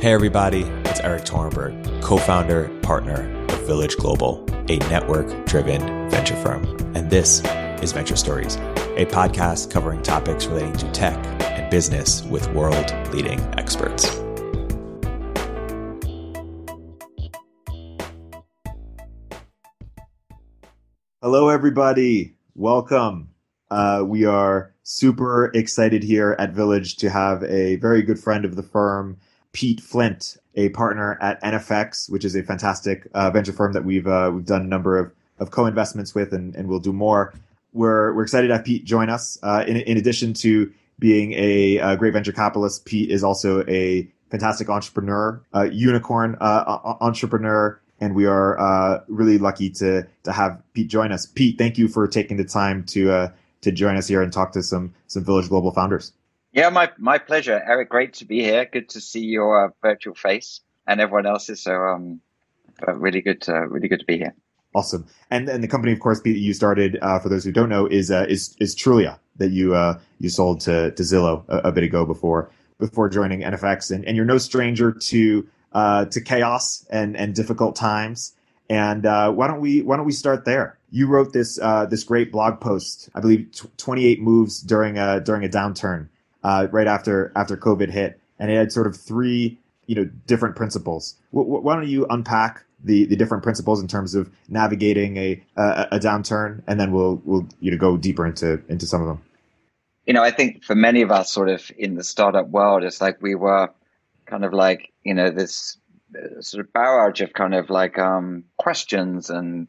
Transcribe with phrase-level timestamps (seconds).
[0.00, 6.36] Hey, everybody, it's Erik Torenberg, co founder, partner of Village Global, a network driven venture
[6.36, 6.64] firm.
[6.96, 7.42] And this
[7.82, 8.56] is Venture Stories,
[8.96, 14.06] a podcast covering topics relating to tech and business with world leading experts.
[21.20, 22.36] Hello, everybody.
[22.54, 23.28] Welcome.
[23.70, 28.56] Uh, we are super excited here at Village to have a very good friend of
[28.56, 29.18] the firm
[29.52, 34.06] Pete Flint, a partner at NFX, which is a fantastic uh, venture firm that we've
[34.06, 37.34] uh, we've done a number of, of co-investments with, and, and we'll do more.
[37.72, 39.38] We're we're excited to have Pete join us.
[39.42, 44.06] Uh, in in addition to being a, a, great venture capitalist, Pete is also a
[44.30, 45.40] fantastic entrepreneur,
[45.72, 51.26] unicorn uh, entrepreneur, and we are uh, really lucky to to have Pete join us.
[51.26, 53.28] Pete, thank you for taking the time to uh,
[53.60, 56.12] to join us here and talk to some some Village Global founders.
[56.52, 57.88] Yeah, my my pleasure, Erik.
[57.88, 58.64] Great to be here.
[58.64, 61.62] Good to see your uh, virtual face and everyone else's.
[61.62, 62.20] So, um,
[62.86, 64.34] uh, really good, to, really good to be here.
[64.74, 65.06] Awesome.
[65.30, 66.98] And and the company, of course, that you started.
[67.00, 70.28] Uh, for those who don't know, is uh, is is Trulia that you uh, you
[70.28, 73.92] sold to to Zillow a, a, bit ago before before joining NFX.
[73.92, 78.34] And and you're no stranger to uh, to chaos and and difficult times.
[78.68, 80.78] And uh, why don't we why don't we start there?
[80.90, 85.44] You wrote this this great blog post, I believe, t- 28 moves during a during
[85.44, 86.08] a downturn
[86.42, 90.56] uh, right after after COVID hit, and it had sort of three you know different
[90.56, 91.16] principles.
[91.32, 95.88] W- why don't you unpack the the different principles in terms of navigating a, a
[95.92, 99.22] a downturn, and then we'll we'll you know go deeper into into some of them.
[100.06, 103.00] You know, I think for many of us, sort of in the startup world, it's
[103.00, 103.70] like we were
[104.26, 105.76] kind of like you know this
[106.16, 109.68] uh, sort of barrage of kind of like um, questions and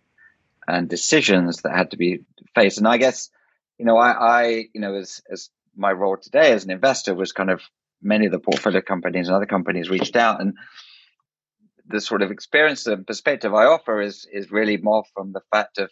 [0.67, 2.19] and decisions that had to be
[2.55, 2.77] faced.
[2.77, 3.29] And I guess
[3.77, 7.31] you know I, I you know as as my role today as an investor was
[7.31, 7.61] kind of
[8.01, 10.53] many of the portfolio companies and other companies reached out and
[11.87, 15.77] the sort of experience and perspective I offer is is really more from the fact
[15.77, 15.89] of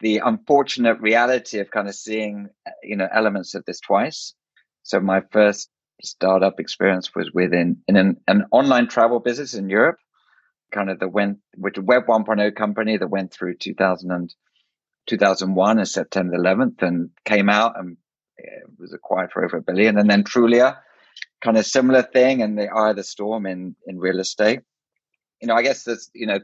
[0.00, 2.48] the unfortunate reality of kind of seeing
[2.82, 4.34] you know elements of this twice.
[4.82, 5.70] So my first
[6.02, 9.98] startup experience was within in an, an online travel business in Europe,
[10.72, 14.34] kind of the went which Web 1.0 company that went through 2000 and
[15.06, 17.96] 2001 and September 11th and came out and
[18.38, 19.98] it was acquired for over a billion.
[19.98, 20.78] And then Trulia,
[21.42, 24.60] kind of similar thing, and the eye of the storm in in real estate.
[25.40, 26.40] You know, I guess that's you know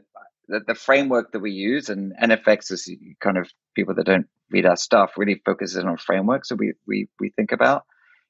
[0.47, 4.65] the, the framework that we use, and NFX is kind of people that don't read
[4.65, 7.83] our stuff really focuses on frameworks that we we we think about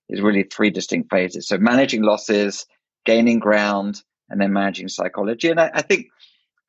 [0.10, 1.48] is really three distinct phases.
[1.48, 2.66] So managing losses,
[3.06, 5.50] gaining ground, and then managing psychology.
[5.50, 6.08] And I, I think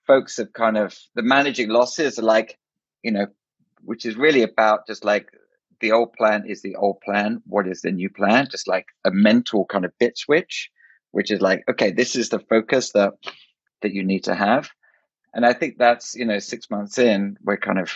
[0.06, 2.59] folks have kind of the managing losses are like,
[3.03, 3.26] you know,
[3.82, 5.28] which is really about just like
[5.84, 7.43] the old plan is the old plan.
[7.45, 8.49] What is the new plan?
[8.50, 10.71] Just like a mental kind of bit switch,
[11.11, 13.12] which is like, okay, this is the focus that
[13.83, 14.71] that you need to have.
[15.34, 17.93] And I think that's, you know, six months in, we're kind of,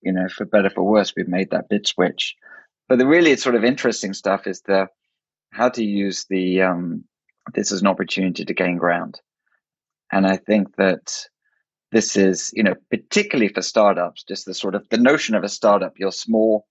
[0.00, 2.34] you know, for better for worse, we've made that bit switch.
[2.88, 4.88] But the really sort of interesting stuff is the
[5.52, 7.04] how to use the um,
[7.54, 9.20] this as an opportunity to gain ground.
[10.10, 11.28] And I think that
[11.92, 15.48] this is, you know, particularly for startups, just the sort of the notion of a
[15.48, 16.66] startup, you're small,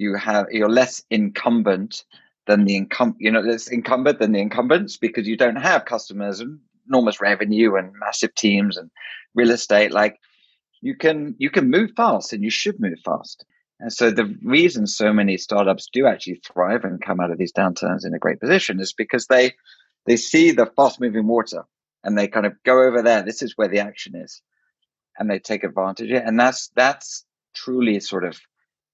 [0.00, 2.04] you have you're less incumbent
[2.46, 6.40] than the incum you know less incumbent than the incumbents because you don't have customers
[6.40, 8.90] and enormous revenue and massive teams and
[9.34, 9.92] real estate.
[9.92, 10.18] Like
[10.80, 13.44] you can you can move fast and you should move fast.
[13.78, 17.52] And so the reason so many startups do actually thrive and come out of these
[17.52, 19.54] downturns in a great position is because they
[20.06, 21.64] they see the fast moving water
[22.02, 24.42] and they kind of go over there this is where the action is
[25.18, 26.24] and they take advantage of it.
[26.26, 27.24] And that's that's
[27.54, 28.40] truly sort of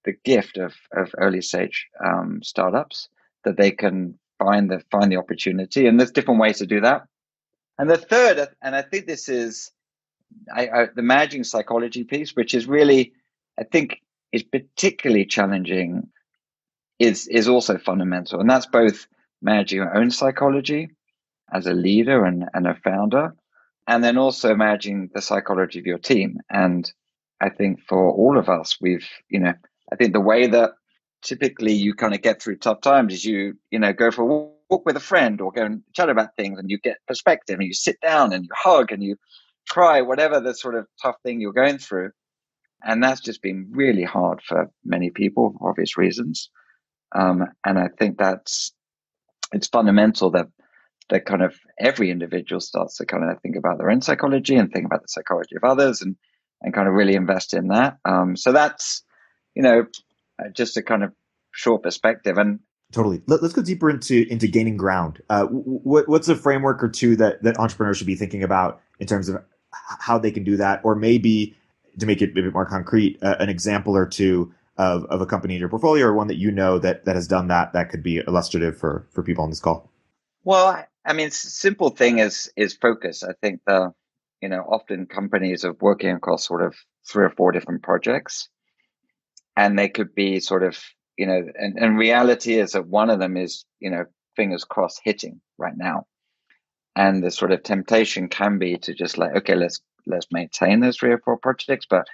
[0.07, 3.09] the gift of, of early stage um, startups
[3.43, 7.03] that they can find the find the opportunity, and there's different ways to do that.
[7.77, 9.69] And the third, and I think this is
[10.51, 13.13] I, I, the managing psychology piece, which is really,
[13.59, 14.01] I think,
[14.31, 16.07] is particularly challenging,
[16.99, 19.07] is is also fundamental, and that's both
[19.41, 20.89] managing your own psychology
[21.53, 23.35] as a leader and, and a founder,
[23.87, 26.37] and then also managing the psychology of your team.
[26.49, 26.89] And
[27.41, 29.53] I think for all of us, we've you know
[29.91, 30.71] I think the way that
[31.23, 34.25] typically you kind of get through tough times is you, you know, go for a
[34.69, 37.67] walk with a friend or go and chat about things and you get perspective and
[37.67, 39.15] you sit down and you hug and you
[39.69, 42.11] cry, whatever the sort of tough thing you're going through.
[42.83, 46.49] And that's just been really hard for many people for obvious reasons.
[47.15, 48.73] Um, and I think that's,
[49.53, 50.47] it's fundamental that,
[51.09, 54.71] that kind of every individual starts to kind of think about their own psychology and
[54.71, 56.17] think about the psychology of others and,
[56.61, 57.97] and kind of really invest in that.
[58.05, 59.03] Um, so that's,
[59.57, 59.87] you know,
[60.37, 61.11] uh, just a kind of
[61.51, 62.37] short perspective.
[62.37, 62.59] And
[62.91, 63.21] Totally.
[63.25, 65.21] Let, us go deeper into into gaining ground.
[65.29, 69.07] Uh, what, what's a framework or two that that entrepreneurs should be thinking about in
[69.07, 71.55] terms of how they can do that, or maybe
[71.99, 75.25] to make it a bit more concrete, uh, an example or two of, of a
[75.25, 77.89] company in your portfolio or one that you know that that has done that that
[77.89, 79.91] could be illustrative for for people on this call.
[80.43, 83.23] Well, I mean, simple thing is is focus.
[83.23, 83.91] I think the
[84.39, 86.75] you know often companies are working across sort of
[87.05, 88.47] three or four different projects,
[89.57, 90.81] and they could be sort of
[91.17, 94.05] you know, and, and reality is that one of them is, you know,
[94.35, 96.05] fingers crossed hitting right now.
[96.95, 100.97] And the sort of temptation can be to just like, okay, let's let's maintain those
[100.97, 102.07] three or four projects, but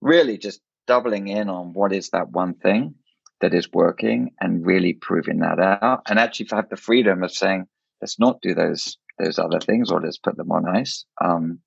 [0.00, 2.94] really just doubling in on what is that one thing
[3.40, 6.02] that is working and really proving that out.
[6.08, 7.66] And actually have the freedom of saying,
[8.00, 11.04] let's not do those those other things or let's put them on ice.
[11.22, 11.60] Um,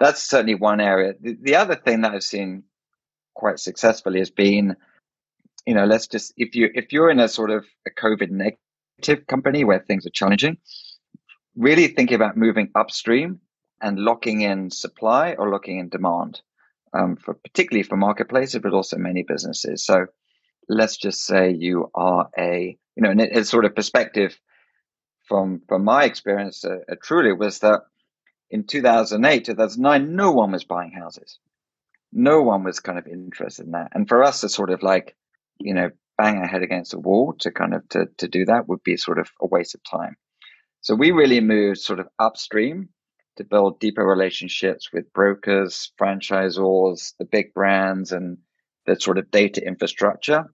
[0.00, 1.14] that's certainly one area.
[1.20, 2.64] The, the other thing that I've seen
[3.38, 4.76] quite successfully has been
[5.68, 9.26] you know, let's just if you if you're in a sort of a COVID negative
[9.26, 10.56] company where things are challenging,
[11.56, 13.40] really thinking about moving upstream
[13.78, 16.40] and locking in supply or locking in demand
[16.94, 19.84] um, for particularly for marketplaces, but also many businesses.
[19.84, 20.06] So
[20.70, 24.40] let's just say you are a you know, and it, it's sort of perspective
[25.26, 27.82] from from my experience uh, uh, Trulia was that
[28.50, 31.38] in 2008 2009 no one was buying houses
[32.12, 35.16] no one was kind of interested in that and for us to sort of like
[35.58, 38.68] you know, bang our head against a wall to kind of to, to do that
[38.68, 40.16] would be sort of a waste of time.
[40.80, 42.88] So we really moved sort of upstream
[43.36, 48.38] to build deeper relationships with brokers, franchisors, the big brands, and
[48.86, 50.44] the sort of data infrastructure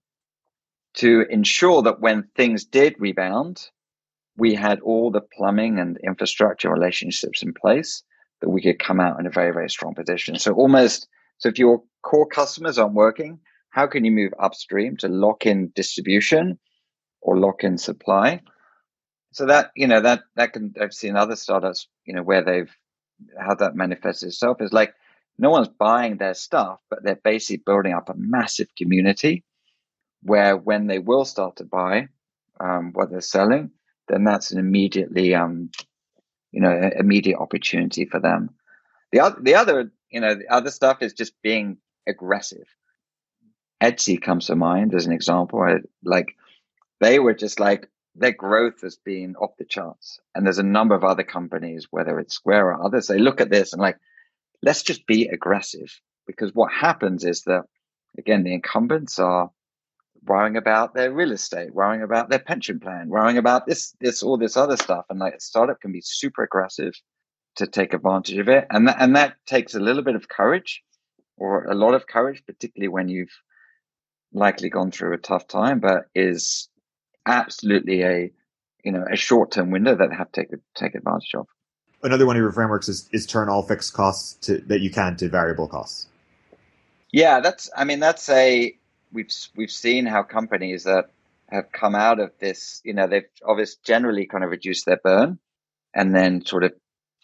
[0.94, 3.68] to ensure that when things did rebound,
[4.36, 8.02] we had all the plumbing and infrastructure relationships in place
[8.40, 10.38] that we could come out in a very, very strong position.
[10.38, 11.08] So almost,
[11.44, 13.38] so if your core customers aren't working,
[13.69, 16.58] how can you move upstream to lock in distribution
[17.20, 18.41] or lock in supply?
[19.32, 22.75] So that, you know, that, that can, I've seen other startups, you know, where they've,
[23.38, 24.94] how that manifests itself is like
[25.37, 29.44] no one's buying their stuff, but they're basically building up a massive community
[30.23, 32.08] where when they will start to buy
[32.58, 33.70] um, what they're selling,
[34.08, 35.69] then that's an immediately, um,
[36.52, 38.49] you know, immediate opportunity for them.
[39.12, 42.69] The other, the other, you know, the other stuff is just being aggressive.
[43.82, 45.61] Etsy comes to mind as an example.
[45.61, 46.37] I, like
[47.00, 50.20] they were just like their growth has been off the charts.
[50.32, 53.50] And there's a number of other companies, whether it's Square or others, they look at
[53.50, 53.99] this and like,
[54.62, 56.00] let's just be aggressive.
[56.28, 57.64] Because what happens is that,
[58.17, 59.50] again, the incumbents are
[60.25, 64.38] worrying about their real estate, worrying about their pension plan, worrying about this, this, all
[64.38, 65.06] this other stuff.
[65.10, 66.94] And like a startup can be super aggressive
[67.56, 68.66] to take advantage of it.
[68.70, 70.82] And that, and that takes a little bit of courage
[71.36, 73.36] or a lot of courage, particularly when you've
[74.32, 76.68] likely gone through a tough time, but is
[77.26, 78.30] absolutely a
[78.84, 81.46] you know a short term window that they have to take take advantage of.
[82.02, 85.16] Another one of your frameworks is, is turn all fixed costs to, that you can
[85.16, 86.06] to variable costs.
[87.10, 88.76] Yeah, that's I mean that's a
[89.12, 91.06] we've we've seen how companies that
[91.48, 95.38] have come out of this, you know, they've obviously generally kind of reduced their burn
[95.94, 96.72] and then sort of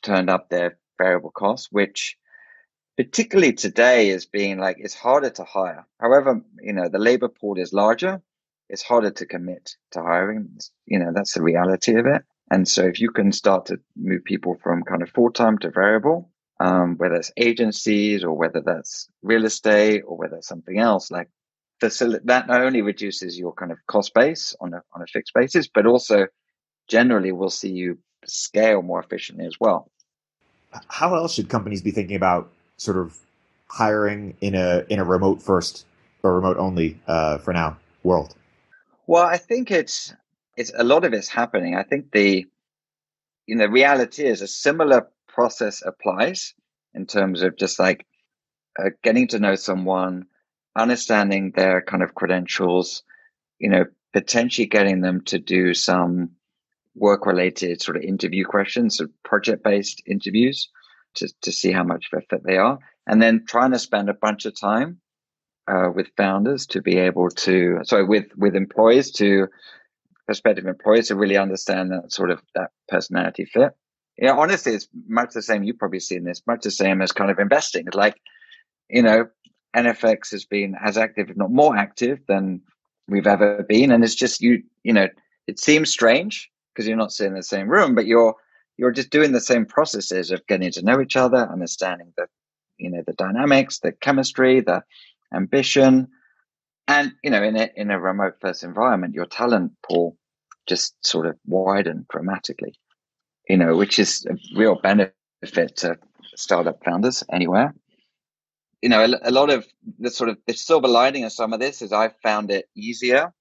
[0.02, 2.16] turned up their variable costs, which
[2.96, 5.86] particularly today is being like it's harder to hire.
[5.98, 8.20] However, you know, the labor pool is larger,
[8.68, 10.58] it's harder to commit to hiring.
[10.86, 12.22] You know, that's the reality of it.
[12.50, 15.70] And so if you can start to move people from kind of full time to
[15.70, 21.10] variable, um, whether it's agencies or whether that's real estate or whether it's something else,
[21.10, 21.28] like
[21.80, 25.68] that not only reduces your kind of cost base on a, on a fixed basis,
[25.72, 26.26] but also
[26.88, 29.90] generally will see you scale more efficiently as well.
[30.88, 33.18] How else should companies be thinking about sort of
[33.68, 35.86] hiring in a in a remote first
[36.22, 38.34] or remote only uh, for now world?
[39.06, 40.14] Well, I think it's
[40.56, 41.74] it's a lot of it's happening.
[41.74, 42.46] I think the
[43.46, 46.54] you know reality is a similar process applies
[46.94, 48.06] in terms of just like
[48.78, 50.26] uh, getting to know someone,
[50.76, 53.02] understanding their kind of credentials,
[53.58, 56.30] you know, potentially getting them to do some
[56.94, 60.68] work related sort of interview questions, so project based interviews
[61.14, 62.78] to, to see how much of a fit they are.
[63.06, 65.00] And then trying to spend a bunch of time
[65.68, 69.48] uh, with founders to be able to, sorry, with, with employees to,
[70.26, 73.72] prospective employees to really understand that sort of that personality fit.
[74.16, 75.64] Yeah, honestly, it's much the same.
[75.64, 77.88] You've probably seen this, much the same as kind of investing.
[77.92, 78.16] Like,
[78.88, 79.26] you know,
[79.74, 82.60] NFX has been as active, if not more active than
[83.08, 83.90] we've ever been.
[83.90, 85.08] And it's just, you, you know,
[85.46, 86.50] it seems strange
[86.80, 88.34] because you're not sitting in the same room, but you're,
[88.78, 92.26] you're just doing the same processes of getting to know each other, understanding the,
[92.78, 94.82] you know, the dynamics, the chemistry, the
[95.34, 96.08] ambition,
[96.88, 100.16] And, you know, in a, in a remote first environment, your talent pool
[100.66, 102.74] just sort of widened dramatically,
[103.48, 105.98] you know, which is a real benefit to
[106.34, 107.74] startup founders anywhere.
[108.82, 109.66] You know, a, a lot of
[109.98, 113.32] the sort of the silver lining of some of this is I found it easier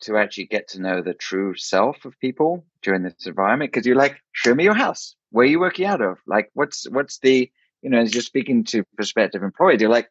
[0.00, 3.96] to actually get to know the true self of people during this environment because you're
[3.96, 5.14] like, show me your house.
[5.30, 6.18] Where are you working out of?
[6.26, 7.50] Like, what's what's the
[7.82, 10.10] you know, as you're speaking to prospective employees, you're like,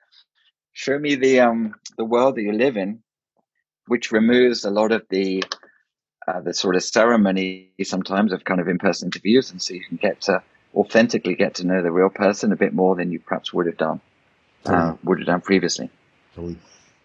[0.74, 3.01] show me the um the world that you live in,
[3.88, 5.43] which removes a lot of the
[6.27, 9.98] uh, the sort of ceremony sometimes of kind of in-person interviews, and so you can
[9.98, 10.41] get to
[10.75, 13.77] authentically get to know the real person a bit more than you perhaps would have
[13.77, 14.00] done
[14.65, 15.89] uh, would have done previously.
[16.36, 16.58] Totally.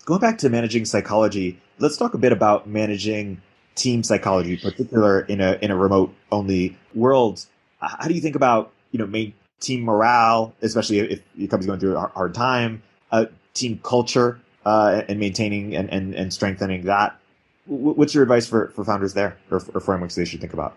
[0.04, 3.40] Going back to managing psychology, let's talk a bit about managing
[3.74, 7.46] team psychology, particular in a in a remote only world.
[7.78, 11.80] How do you think about you know main team morale, especially if your company's going
[11.80, 12.82] through a hard time,
[13.12, 17.18] uh, team culture, uh, and maintaining and, and, and strengthening that?
[17.64, 20.76] What's your advice for, for founders there, or, or frameworks they should think about?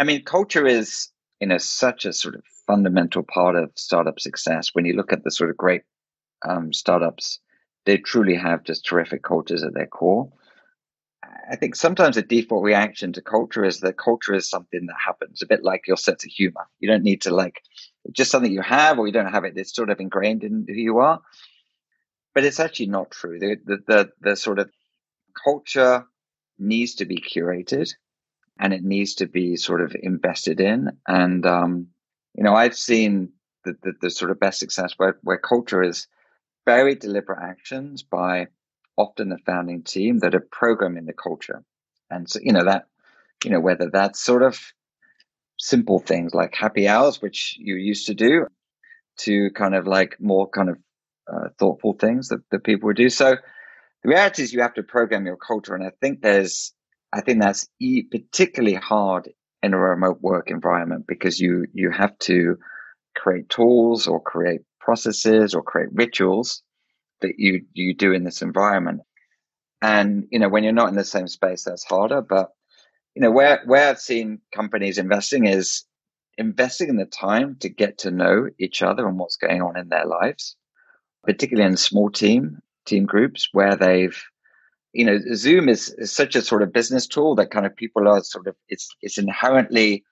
[0.00, 4.70] I mean, culture is you know such a sort of fundamental part of startup success.
[4.72, 5.82] When you look at the sort of great
[6.44, 7.38] um, startups
[7.84, 10.32] they truly have just terrific cultures at their core.
[11.50, 15.42] I think sometimes the default reaction to culture is that culture is something that happens,
[15.42, 16.66] a bit like your sense of humor.
[16.80, 17.60] You don't need to like
[18.12, 19.56] just something you have or you don't have it.
[19.56, 21.20] It's sort of ingrained in who you are.
[22.34, 23.38] But it's actually not true.
[23.38, 24.70] The, the, the, the sort of
[25.44, 26.06] culture
[26.58, 27.90] needs to be curated
[28.58, 30.90] and it needs to be sort of invested in.
[31.06, 31.88] And, um,
[32.34, 33.32] you know, I've seen
[33.64, 36.06] the, the, the, sort of best success where, where culture is
[36.66, 38.48] very deliberate actions by
[38.96, 41.62] often the founding team that are programming the culture.
[42.10, 42.86] And so, you know, that,
[43.44, 44.60] you know, whether that's sort of
[45.58, 48.46] simple things like happy hours, which you used to do,
[49.18, 50.76] to kind of like more kind of
[51.32, 53.08] uh, thoughtful things that, that people would do.
[53.08, 53.36] So
[54.02, 55.74] the reality is you have to program your culture.
[55.74, 56.72] And I think there's,
[57.12, 59.30] I think that's e- particularly hard
[59.62, 62.58] in a remote work environment because you, you have to
[63.16, 66.62] create tools or create processes or create rituals
[67.20, 69.00] that you you do in this environment.
[69.82, 72.20] And you know, when you're not in the same space, that's harder.
[72.20, 72.50] But
[73.14, 75.84] you know, where where I've seen companies investing is
[76.36, 79.88] investing in the time to get to know each other and what's going on in
[79.88, 80.56] their lives,
[81.24, 84.22] particularly in small team team groups where they've
[84.92, 88.06] you know zoom is, is such a sort of business tool that kind of people
[88.06, 90.04] are sort of it's it's inherently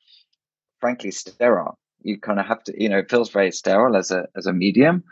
[0.80, 4.26] frankly sterile you kind of have to, you know, it feels very sterile as a
[4.36, 5.04] as a medium.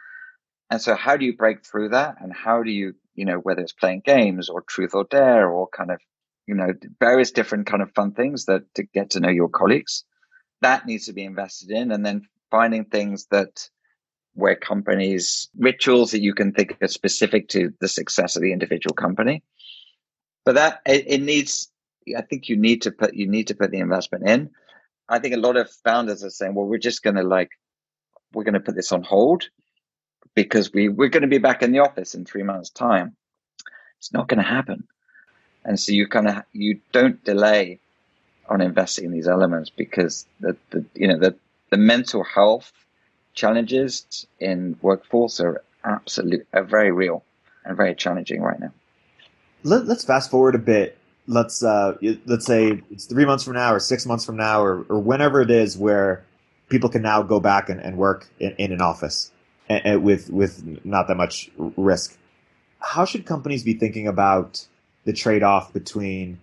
[0.71, 2.17] And so how do you break through that?
[2.21, 5.69] And how do you, you know, whether it's playing games or truth or dare or
[5.69, 6.01] kind of,
[6.47, 10.05] you know, various different kind of fun things that to get to know your colleagues,
[10.61, 11.91] that needs to be invested in.
[11.91, 13.69] And then finding things that
[14.35, 18.95] where companies rituals that you can think are specific to the success of the individual
[18.95, 19.43] company.
[20.45, 21.71] But that it, it needs
[22.17, 24.51] I think you need to put you need to put the investment in.
[25.11, 27.51] I think a lot of founders are saying, well, we're just going to like,
[28.33, 29.49] we're going to put this on hold
[30.37, 33.17] because we, we're going to be back in the office in three months' time.
[33.99, 34.87] It's not going to happen.
[35.65, 37.81] And so you kind of, you don't delay
[38.49, 41.35] on investing in these elements because the, the you know, the,
[41.71, 42.73] the mental health
[43.35, 47.25] challenges in workforce are absolute, are very real
[47.65, 48.73] and very challenging right now.
[49.65, 50.97] Let, us fast forward a bit
[51.31, 51.97] let's uh,
[52.27, 55.41] let's say it's three months from now or six months from now or, or whenever
[55.41, 56.25] it is where
[56.69, 59.31] people can now go back and, and work in, in, an office
[59.69, 62.19] and, and with with not that much risk.
[62.81, 64.67] How should companies be thinking about
[65.05, 66.41] the trade off between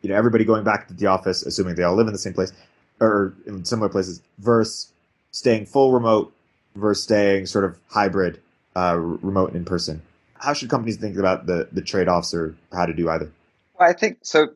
[0.00, 2.34] you know everybody going back to the office, assuming they all live in the same
[2.34, 2.52] place
[3.00, 4.90] or in similar places, versus
[5.32, 6.32] staying full remote
[6.74, 8.40] versus staying sort of hybrid,
[8.74, 10.00] uh, remote and in person?
[10.34, 13.30] How should companies think about the the trade offs or how to do either?
[13.74, 14.48] Well, I think so.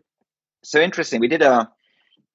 [0.62, 1.20] So interesting.
[1.20, 1.70] We did a,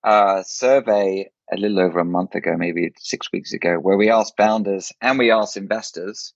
[0.03, 4.35] a survey a little over a month ago, maybe six weeks ago, where we asked
[4.37, 6.33] founders and we asked investors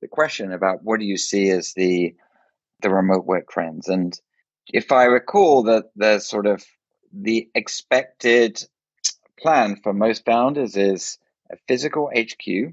[0.00, 2.14] the question about what do you see as the
[2.82, 3.88] the remote work trends.
[3.88, 4.18] And
[4.72, 6.64] if I recall that the sort of
[7.12, 8.62] the expected
[9.40, 11.18] plan for most founders is
[11.50, 12.72] a physical HQ,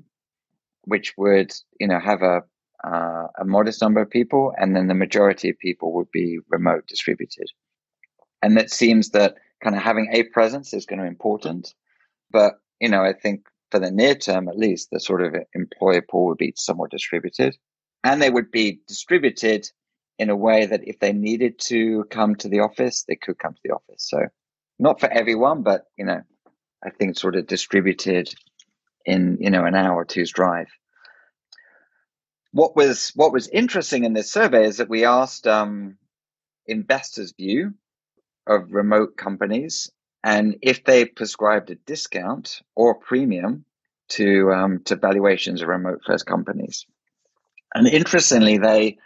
[0.84, 2.44] which would you know have a
[2.86, 6.86] uh, a modest number of people, and then the majority of people would be remote
[6.88, 7.48] distributed.
[8.42, 11.74] And it seems that kind of having a presence is going to be important.
[12.32, 16.02] But, you know, I think for the near term, at least, the sort of employer
[16.02, 17.58] pool would be somewhat distributed.
[18.04, 19.68] And they would be distributed
[20.20, 23.54] in a way that if they needed to come to the office, they could come
[23.54, 24.08] to the office.
[24.10, 24.28] So
[24.78, 26.22] not for everyone, but, you know,
[26.86, 28.34] I think sort of distributed
[29.06, 30.68] in, you know, an hour or two's drive
[32.56, 35.98] what was what was interesting in this survey is that we asked um,
[36.66, 37.74] investors' view
[38.48, 39.92] of remote companies
[40.24, 43.66] and if they prescribed a discount or premium
[44.08, 46.86] to um, to valuations of remote first companies.
[47.74, 49.00] And interestingly, they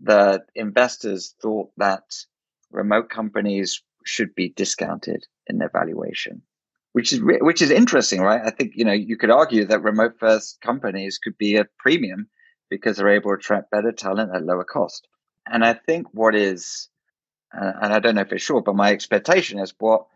[0.00, 2.24] the investors thought that
[2.70, 6.40] remote companies should be discounted in their valuation,
[6.92, 8.40] which is which is interesting, right?
[8.42, 12.30] I think you know you could argue that remote first companies could be a premium
[12.70, 15.08] because they're able to attract better talent at lower cost.
[15.46, 16.88] And I think what is,
[17.54, 20.06] uh, and I don't know for sure, but my expectation is what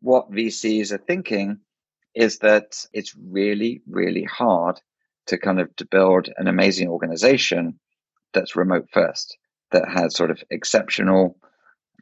[0.00, 1.60] what VCs are thinking
[2.14, 4.80] is that it's really, really hard
[5.26, 7.78] to kind of to build an amazing organization
[8.32, 9.36] that's remote first,
[9.72, 11.36] that has sort of exceptional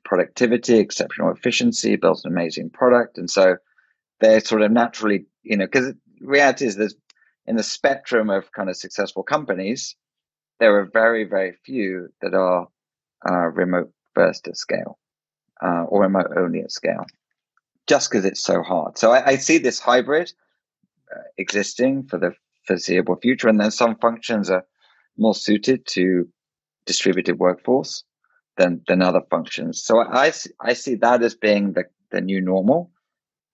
[0.04, 3.16] productivity, exceptional efficiency, builds an amazing product.
[3.18, 3.56] And so
[4.20, 6.96] they're sort of naturally, you know, because reality is there's
[7.46, 9.96] in the spectrum of kind of successful companies,
[10.60, 12.68] there are very, very few that are
[13.28, 14.98] uh, remote first at scale
[15.62, 17.04] uh, or remote only at scale
[17.86, 18.96] just because it's so hard.
[18.96, 20.32] So I, I see this hybrid
[21.14, 22.32] uh, existing for the
[22.66, 24.64] foreseeable future, and then some functions are
[25.18, 26.28] more suited to
[26.86, 28.04] distributed workforce
[28.56, 29.82] than than other functions.
[29.82, 32.90] So I, I see that as being the, the new normal.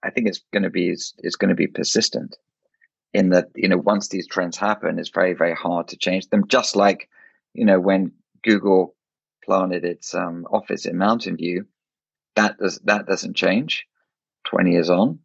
[0.02, 2.36] I think it's going to be it's, it's going to be persistent
[3.12, 6.46] in that you know once these trends happen, it's very very hard to change them.
[6.48, 7.08] Just like
[7.54, 8.12] you know when
[8.42, 8.94] Google
[9.44, 11.66] planted its um, office in Mountain View,
[12.36, 13.86] that does that doesn't change.
[14.44, 15.18] 20 years on.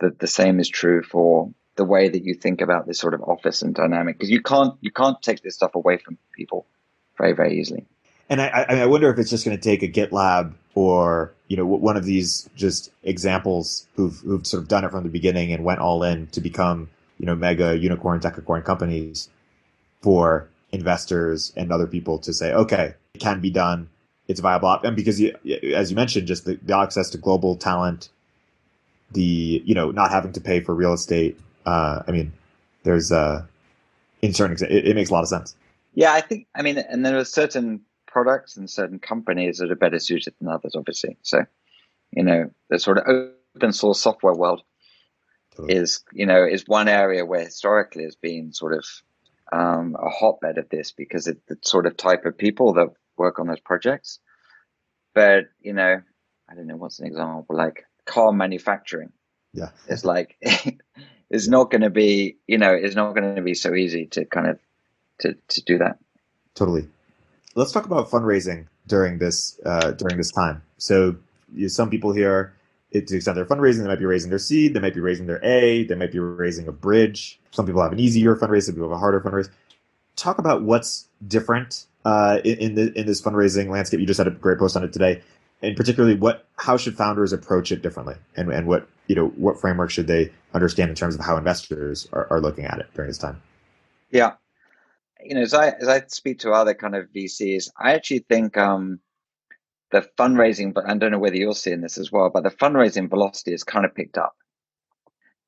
[0.00, 3.22] The, the same is true for the way that you think about this sort of
[3.22, 6.66] office and dynamic because you can't you can't take this stuff away from people
[7.16, 7.86] very very easily.
[8.30, 11.64] And I, I wonder if it's just going to take a GitLab or you know
[11.64, 15.64] one of these just examples who've who've sort of done it from the beginning and
[15.64, 16.88] went all in to become
[17.18, 19.28] you know mega unicorn decacorn companies
[20.00, 23.88] for investors and other people to say okay it can be done
[24.28, 25.20] it's viable and because
[25.74, 28.10] as you mentioned just the, the access to global talent
[29.12, 31.38] the you know not having to pay for real estate.
[31.66, 32.32] Uh, I mean,
[32.84, 33.44] there's uh,
[34.22, 35.56] in certain it, it makes a lot of sense.
[35.94, 39.76] Yeah, I think I mean, and there are certain products and certain companies that are
[39.76, 41.16] better suited than others, obviously.
[41.22, 41.44] So,
[42.12, 44.62] you know, the sort of open source software world
[45.58, 45.78] totally.
[45.78, 48.84] is, you know, is one area where historically has been sort of
[49.52, 53.38] um, a hotbed of this because it's the sort of type of people that work
[53.38, 54.20] on those projects.
[55.14, 56.00] But, you know,
[56.48, 59.12] I don't know what's an example like car manufacturing.
[59.52, 59.70] Yeah.
[59.88, 60.36] It's like
[61.30, 64.24] it's not going to be, you know, it's not going to be so easy to
[64.24, 64.58] kind of
[65.20, 65.98] to to do that.
[66.54, 66.88] Totally.
[67.54, 70.62] Let's talk about fundraising during this uh, during this time.
[70.78, 71.16] So
[71.52, 72.54] you know, some people here,
[72.92, 75.26] to the extent they're fundraising, they might be raising their seed, they might be raising
[75.26, 77.38] their A, they might be raising a bridge.
[77.50, 79.50] Some people have an easier fundraise, some people have a harder fundraise.
[80.16, 84.00] Talk about what's different uh, in, in, the, in this fundraising landscape.
[84.00, 85.22] You just had a great post on it today
[85.62, 89.60] and particularly what how should founders approach it differently and, and what you know what
[89.60, 93.08] framework should they understand in terms of how investors are, are looking at it during
[93.08, 93.40] this time
[94.10, 94.34] yeah
[95.22, 98.56] you know as i as i speak to other kind of vcs i actually think
[98.56, 99.00] um
[99.90, 103.08] the fundraising but i don't know whether you're seeing this as well but the fundraising
[103.08, 104.34] velocity has kind of picked up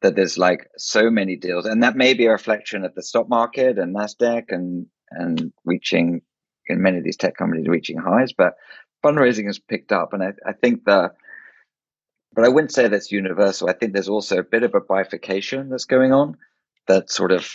[0.03, 3.29] that there's like so many deals and that may be a reflection of the stock
[3.29, 6.23] market and nasdaq and and reaching
[6.69, 8.55] in many of these tech companies reaching highs but
[9.03, 11.13] fundraising has picked up, and I, I think the
[12.33, 13.69] but I wouldn't say that's universal.
[13.69, 16.37] I think there's also a bit of a bifurcation that's going on
[16.87, 17.51] that sort of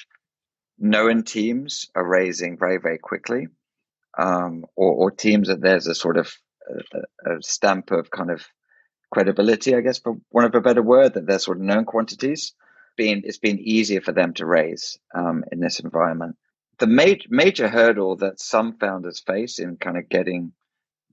[0.78, 3.48] known teams are raising very, very quickly,
[4.18, 6.34] um, or, or, teams that there's a sort of
[7.26, 8.46] a, stamp of kind of
[9.12, 12.54] credibility, I guess, for want of a better word, that they're sort of known quantities.
[12.98, 16.38] Being it's been easier for them to raise um, in this environment.
[16.80, 20.54] The major major hurdle that some founders face in kind of getting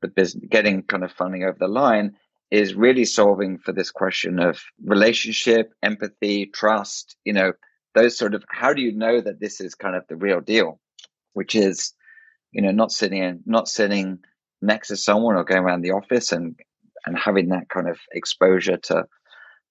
[0.01, 2.17] the business, getting kind of funding over the line
[2.53, 7.55] is really solving for this question of relationship, empathy, trust, you know,
[7.95, 10.79] those sort of, how do you know that this is kind of the real deal,
[11.33, 11.95] which is,
[12.53, 14.19] you know, not sitting in, not sitting
[14.62, 16.59] next to someone or going around the office and,
[17.05, 19.05] and having that kind of exposure to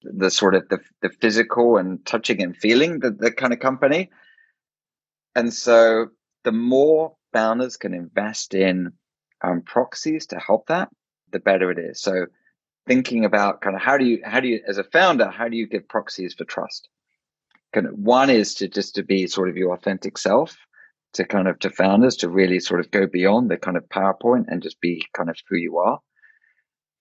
[0.04, 4.10] the sort of the, the physical and touching and feeling the, the kind of company.
[5.36, 6.08] And so
[6.44, 8.92] the more founders can invest in
[9.44, 10.90] um, proxies to help that,
[11.32, 12.02] the better it is.
[12.02, 12.26] So
[12.88, 15.56] thinking about kind of how do you how do you as a founder how do
[15.56, 16.90] you give proxies for trust?
[17.74, 20.58] Kind of one is to just to be sort of your authentic self
[21.14, 24.46] to kind of to founders to really sort of go beyond the kind of PowerPoint
[24.48, 26.00] and just be kind of who you are.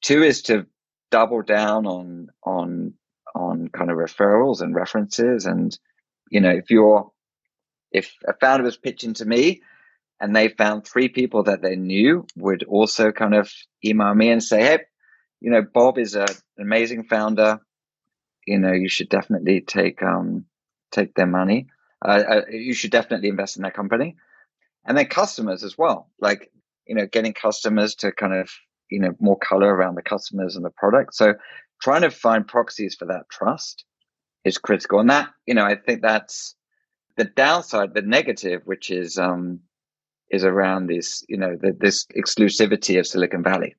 [0.02, 0.66] Two is to
[1.10, 2.94] double down on on
[3.34, 5.78] on kind of referrals and references and
[6.30, 7.10] you know if you're
[7.92, 9.60] if a founder was pitching to me
[10.20, 13.50] and they found three people that they knew would also kind of
[13.84, 14.78] email me and say, Hey,
[15.40, 17.60] you know, Bob is a, an amazing founder.
[18.46, 20.44] You know, you should definitely take, um,
[20.92, 21.68] take their money.
[22.04, 24.16] Uh, you should definitely invest in that company.
[24.86, 26.50] And then customers as well, like,
[26.86, 28.50] you know, getting customers to kind of,
[28.90, 31.14] you know, more color around the customers and the product.
[31.14, 31.34] So
[31.82, 33.84] trying to find proxies for that trust
[34.44, 35.00] is critical.
[35.00, 36.54] And that, you know, I think that's
[37.16, 39.60] the downside, the negative, which is, um,
[40.30, 43.76] is around this, you know, the, this exclusivity of Silicon Valley.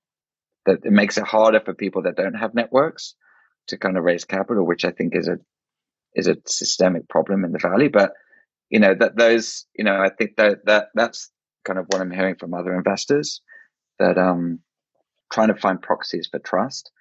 [0.68, 3.16] That it makes it harder for people that don't have networks
[3.68, 5.40] to kind of raise capital, which I think is a
[6.16, 7.88] is a systemic problem in the valley.
[7.88, 8.14] But
[8.70, 11.30] you know that those, you know, I think that that that's
[11.66, 13.42] kind of what I'm hearing from other investors
[14.00, 14.60] that um
[15.32, 16.92] trying to find proxies for trust.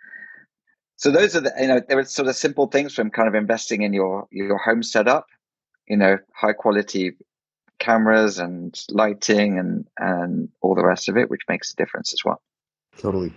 [0.96, 3.34] So those are the you know there are sort of simple things from kind of
[3.34, 5.26] investing in your your home setup,
[5.88, 7.12] you know, high quality
[7.78, 12.20] cameras and lighting and and all the rest of it, which makes a difference as
[12.24, 12.42] well.
[12.98, 13.32] Totally.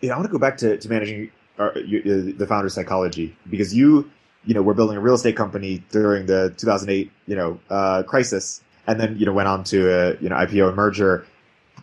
[0.00, 3.74] Yeah, I want to go back to, to managing our, uh, the founder psychology because
[3.74, 4.10] you,
[4.48, 8.62] you know, were building a real estate company during the 2008, you know, uh, crisis,
[8.86, 11.26] and then you know went on to a you know IPO and merger.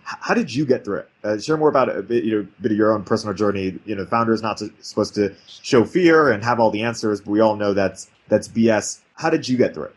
[0.04, 1.10] How did you get through it?
[1.24, 3.80] Uh, share more about a bit, you know, bit of your own personal journey.
[3.86, 6.82] You know, the founder is not to, supposed to show fear and have all the
[6.82, 9.00] answers, but we all know that's that's BS.
[9.14, 9.96] How did you get through it?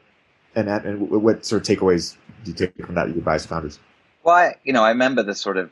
[0.54, 3.78] And, and what sort of takeaways do you take from that you advise founders?
[4.24, 5.70] Well, I, you know, I remember the sort of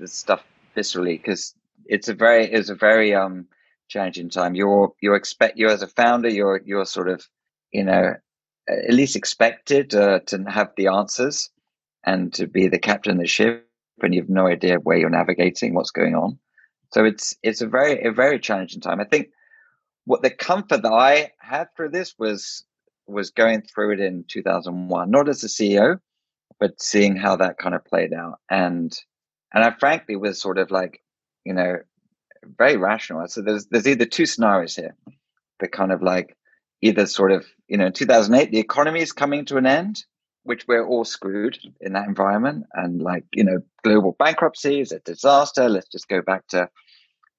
[0.00, 0.42] this stuff
[0.76, 1.54] viscerally because
[1.86, 3.46] it's a very it's a very um
[3.88, 4.54] challenging time.
[4.54, 7.26] You're you expect you as a founder, you're you're sort of
[7.72, 8.14] you know
[8.68, 11.50] at least expected uh, to have the answers
[12.04, 13.68] and to be the captain of the ship,
[14.02, 16.38] and you have no idea where you're navigating, what's going on.
[16.92, 19.00] So it's it's a very a very challenging time.
[19.00, 19.30] I think
[20.04, 22.64] what the comfort that I had through this was
[23.06, 25.98] was going through it in 2001, not as a CEO,
[26.58, 28.38] but seeing how that kind of played out.
[28.50, 28.96] And,
[29.52, 31.02] and I frankly was sort of like,
[31.44, 31.78] you know,
[32.44, 33.26] very rational.
[33.28, 34.94] So there's, there's either two scenarios here.
[35.60, 36.36] The kind of like
[36.80, 40.04] either sort of, you know, in 2008, the economy is coming to an end,
[40.42, 42.66] which we're all screwed in that environment.
[42.74, 45.68] And like, you know, global bankruptcy is a disaster.
[45.68, 46.68] Let's just go back to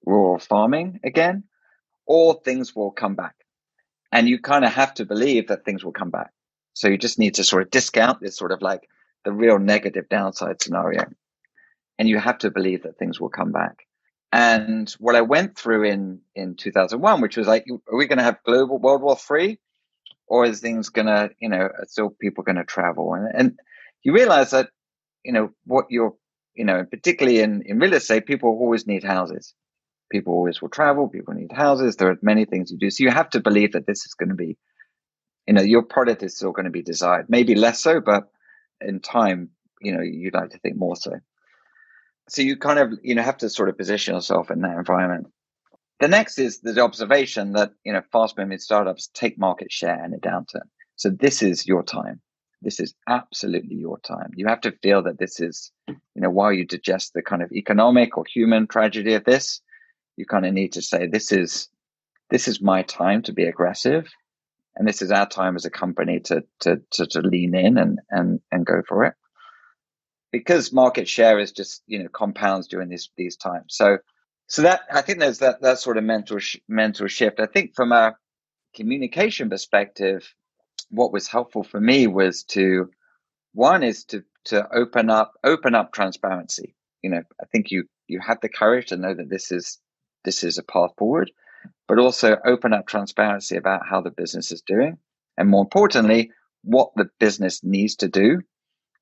[0.06, 1.44] rural farming again,
[2.06, 3.34] or things will come back.
[4.12, 6.30] And you kind of have to believe that things will come back.
[6.74, 8.88] So you just need to sort of discount this sort of like
[9.24, 11.04] the real negative downside scenario.
[11.98, 13.86] And you have to believe that things will come back.
[14.34, 18.24] And what I went through in, in 2001, which was like, are we going to
[18.24, 19.60] have global World War Three?
[20.26, 23.14] Or is things going to, you know, still people going to travel?
[23.14, 23.58] And, and
[24.02, 24.70] you realize that,
[25.22, 26.14] you know, what you're,
[26.54, 29.54] you know, particularly in, in real estate, people always need houses
[30.10, 32.90] people always will travel, people need houses, there are many things you do.
[32.90, 34.56] So you have to believe that this is going to be,
[35.46, 37.26] you know, your product is still going to be desired.
[37.28, 38.28] Maybe less so, but
[38.80, 41.12] in time, you know, you'd like to think more so.
[42.28, 45.26] So you kind of, you know, have to sort of position yourself in that environment.
[46.00, 50.14] The next is the observation that, you know, fast moving startups take market share in
[50.14, 50.68] a downturn.
[50.96, 52.20] So this is your time.
[52.62, 54.30] This is absolutely your time.
[54.36, 57.52] You have to feel that this is, you know, while you digest the kind of
[57.52, 59.60] economic or human tragedy of this,
[60.16, 61.68] you kind of need to say this is
[62.30, 64.08] this is my time to be aggressive
[64.76, 67.98] and this is our time as a company to to to, to lean in and
[68.10, 69.14] and and go for it
[70.34, 73.98] because market share is just you know compounds during these these times so
[74.48, 77.74] so that i think there's that that sort of mental sh- mental shift i think
[77.74, 78.14] from a
[78.74, 80.34] communication perspective
[80.90, 82.90] what was helpful for me was to
[83.52, 88.20] one is to to open up open up transparency you know i think you you
[88.20, 89.78] have the courage to know that this is
[90.24, 91.30] this is a path forward,
[91.86, 94.98] but also open up transparency about how the business is doing.
[95.36, 96.30] And more importantly,
[96.62, 98.40] what the business needs to do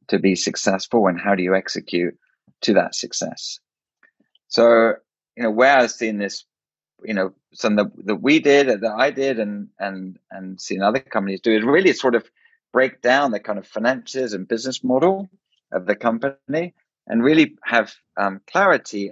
[0.09, 2.17] to be successful and how do you execute
[2.63, 3.59] to that success.
[4.49, 4.95] So,
[5.37, 6.45] you know, where I've seen this,
[7.05, 11.01] you know, some that, that we did, that I did, and and and seen other
[11.01, 12.25] companies do is really sort of
[12.73, 15.29] break down the kind of finances and business model
[15.73, 16.75] of the company
[17.07, 19.11] and really have um, clarity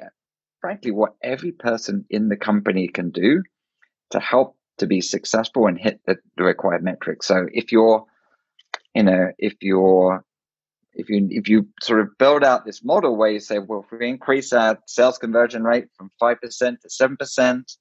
[0.61, 3.42] frankly what every person in the company can do
[4.11, 7.26] to help to be successful and hit the, the required metrics.
[7.26, 8.05] So if you're,
[8.94, 10.24] you know, if you're
[10.94, 13.98] if you if you sort of build out this model where you say, well, if
[13.98, 17.72] we increase our sales conversion rate from five percent to seven percent,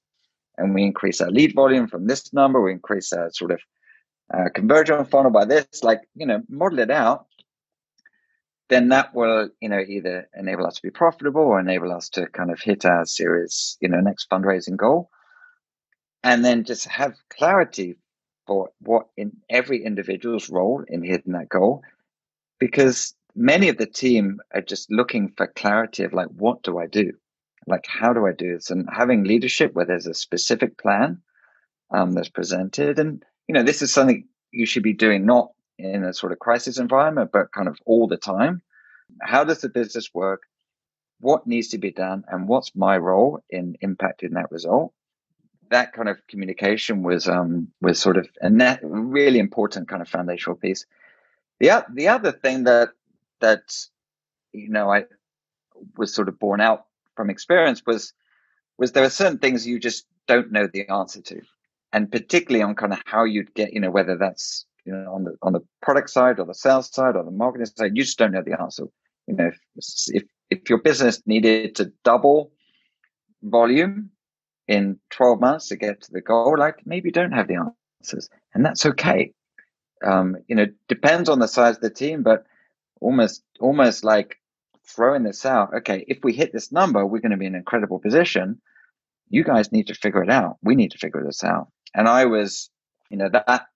[0.58, 3.60] and we increase our lead volume from this number, we increase our sort of
[4.34, 7.26] uh, conversion funnel by this, like you know, model it out,
[8.70, 12.28] then that will, you know, either enable us to be profitable or enable us to
[12.28, 15.10] kind of hit our series, you know, next fundraising goal.
[16.24, 17.96] And then just have clarity
[18.46, 21.82] for what in every individual's role in hitting that goal,
[22.60, 26.88] because many of the team are just looking for clarity of like, what do I
[26.88, 27.14] do?
[27.68, 28.70] Like, how do I do this?
[28.70, 31.22] And having leadership where there's a specific plan
[31.92, 33.00] um, that's presented.
[33.00, 36.40] And, you know, this is something you should be doing not in a sort of
[36.40, 38.62] crisis environment, but kind of all the time.
[39.22, 40.44] How does the business work?
[41.20, 42.24] What needs to be done?
[42.28, 44.94] And what's my role in impacting that result?
[45.70, 50.58] That kind of communication was um, was sort of a really important kind of foundational
[50.58, 50.86] piece.
[51.60, 52.90] The the other thing that
[53.42, 53.62] that
[54.54, 55.06] you know I
[55.98, 58.14] was sort of borne out from experience was
[58.78, 61.42] was there are certain things you just don't know the answer to
[61.92, 65.24] and particularly on kind of how you'd get, you know, whether that's you know on
[65.24, 68.18] the on the product side or the sales side or the marketing side, you just
[68.18, 68.86] don't know the answer.
[69.28, 69.60] You know, if
[70.08, 72.52] if, if your business needed to double
[73.44, 74.12] volume
[74.68, 78.30] in 12 months to get to the goal, like maybe you don't have the answers,
[78.54, 79.34] and that's okay.
[80.06, 82.46] Um, you know, depends on the size of the team, but
[83.02, 84.38] almost almost like
[84.86, 85.74] throwing this out.
[85.74, 88.62] Okay, if we hit this number, we're going to be in an incredible position.
[89.30, 90.58] You guys need to figure it out.
[90.64, 91.68] We need to figure this out.
[91.94, 92.70] And I was,
[93.10, 93.68] you know, that,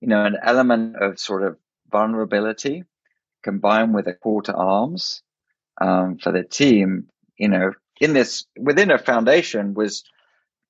[0.00, 1.56] you know, an element of sort of
[1.90, 2.84] vulnerability
[3.42, 5.22] combined with a call to arms
[5.80, 10.04] um, for the team, you know, in this within a foundation was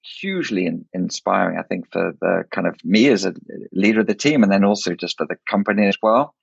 [0.03, 1.59] hugely in, inspiring.
[1.59, 3.35] I think for the kind of me as a
[3.73, 6.35] leader of the team, and then also just for the company as well.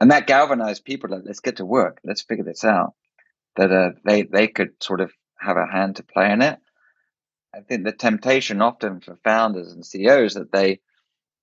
[0.00, 1.10] And that galvanized people.
[1.10, 1.98] Like, let's get to work.
[2.04, 2.94] Let's figure this out.
[3.56, 6.58] That uh, they they could sort of have a hand to play in it.
[7.54, 10.80] I think the temptation often for founders and CEOs that they,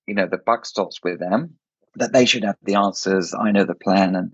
[0.08, 1.56] you know, the buck stops with them,
[1.95, 3.34] that they should have the answers.
[3.34, 4.34] I know the plan, and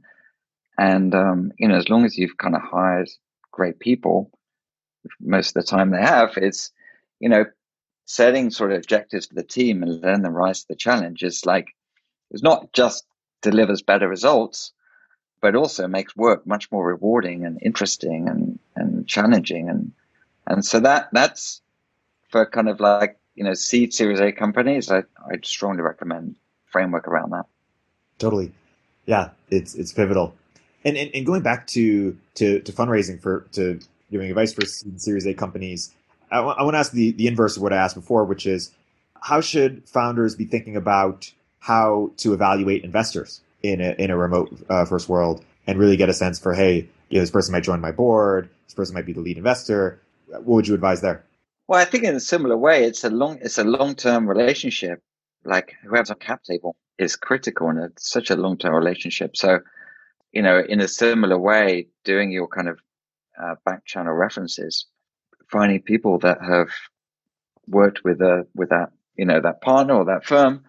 [0.77, 3.09] and um, you know, as long as you've kind of hired
[3.51, 4.31] great people,
[5.19, 6.71] most of the time they have, it's
[7.21, 7.45] you know,
[8.05, 11.45] setting sort of objectives for the team and letting them rise to the challenge is
[11.45, 11.67] like
[12.31, 13.05] it's not just
[13.41, 14.73] delivers better results,
[15.41, 19.91] but also makes work much more rewarding and interesting and and challenging and
[20.47, 21.61] and so that that's
[22.29, 24.91] for kind of like you know seed Series A companies.
[24.91, 27.45] I I'd strongly recommend framework around that.
[28.17, 28.51] Totally,
[29.05, 30.33] yeah, it's it's pivotal.
[30.83, 33.79] And and, and going back to, to to fundraising for to
[34.09, 35.93] giving advice for Series A companies,
[36.31, 38.45] I, w- I want to ask the the inverse of what I asked before, which
[38.45, 38.71] is
[39.21, 44.57] how should founders be thinking about how to evaluate investors in a in a remote
[44.69, 47.63] uh, first world and really get a sense for hey, you know, this person might
[47.63, 51.23] join my board, this person might be the lead investor what would you advise there?
[51.67, 55.01] Well, I think in a similar way, it's a long it's a long term relationship.
[55.43, 59.35] Like whoever's on cap table is critical in it's such a long term relationship.
[59.35, 59.59] So,
[60.31, 62.79] you know, in a similar way, doing your kind of
[63.41, 64.85] uh, back channel references,
[65.51, 66.69] finding people that have
[67.67, 70.63] worked with a with that you know that partner or that firm,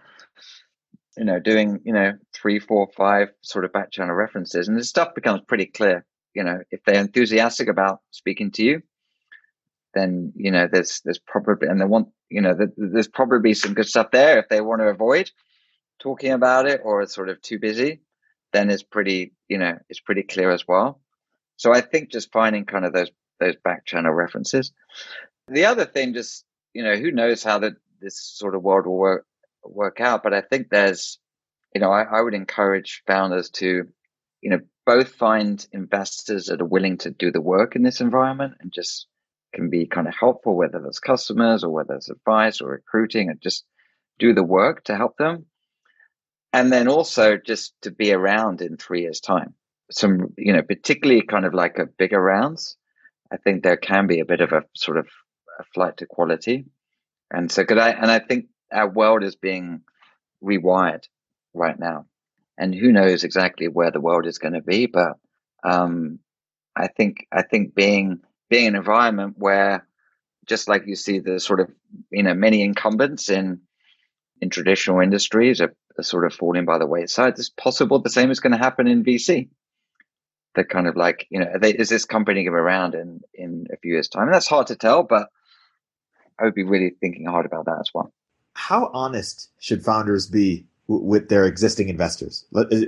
[1.16, 4.88] you know, doing you know three, four, five sort of back channel references, and this
[4.88, 6.04] stuff becomes pretty clear.
[6.34, 8.82] You know, if they're enthusiastic about speaking to you,
[9.94, 13.88] then you know there's there's probably and they want you know there's probably some good
[13.88, 14.38] stuff there.
[14.38, 15.30] If they want to avoid
[16.00, 18.00] talking about it or it's sort of too busy
[18.52, 21.00] then it's pretty you know it's pretty clear as well.
[21.56, 23.10] So i think just finding kind of those
[23.42, 24.72] those back channel references
[25.48, 28.98] the other thing just you know who knows how that this sort of world will
[28.98, 29.26] work
[29.64, 31.18] work out but i think there's
[31.74, 33.86] you know I, I would encourage founders to
[34.40, 38.54] you know both find investors that are willing to do the work in this environment
[38.60, 39.06] and just
[39.52, 43.40] can be kind of helpful, whether there's customers or whether it's advice or recruiting, and
[43.40, 43.64] just
[44.18, 45.46] do the work to help them.
[46.52, 49.54] And then also just to be around in three years' time.
[49.90, 52.76] Some, you know, particularly kind of like a bigger rounds.
[53.32, 55.06] I think there can be a bit of a sort of
[55.58, 56.66] a flight to quality.
[57.30, 59.82] And so could I, and I think our world is being
[60.44, 61.04] rewired
[61.54, 62.06] right now.
[62.58, 65.16] And who knows exactly where the world is going to be, but
[65.64, 66.18] um,
[66.76, 69.86] I think I think being being an environment where
[70.46, 71.70] just like you see the sort of
[72.10, 73.60] you know many incumbents in
[74.40, 78.30] in traditional industries are, are sort of falling by the wayside it's possible the same
[78.30, 79.48] is going to happen in vc
[80.54, 83.20] that kind of like you know they, is this company going to be around in
[83.34, 85.28] in a few years time and that's hard to tell but
[86.38, 88.12] i would be really thinking hard about that as well
[88.54, 92.44] how honest should founders be w- with their existing investors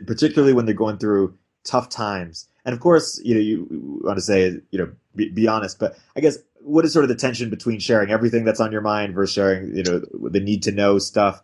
[0.07, 4.22] particularly when they're going through tough times and of course you know you want to
[4.22, 5.79] say you know be, be honest.
[5.79, 8.81] But I guess what is sort of the tension between sharing everything that's on your
[8.81, 11.42] mind versus sharing, you know, the need to know stuff?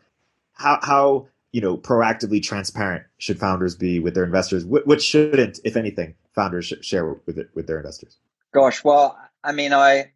[0.53, 4.65] How how you know proactively transparent should founders be with their investors?
[4.65, 8.19] What, what shouldn't, if anything, founders share with it, with their investors?
[8.53, 10.13] Gosh, well, I mean, I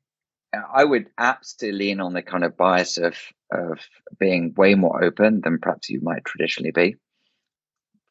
[0.73, 3.17] I would absolutely lean on the kind of bias of
[3.51, 3.81] of
[4.19, 6.97] being way more open than perhaps you might traditionally be.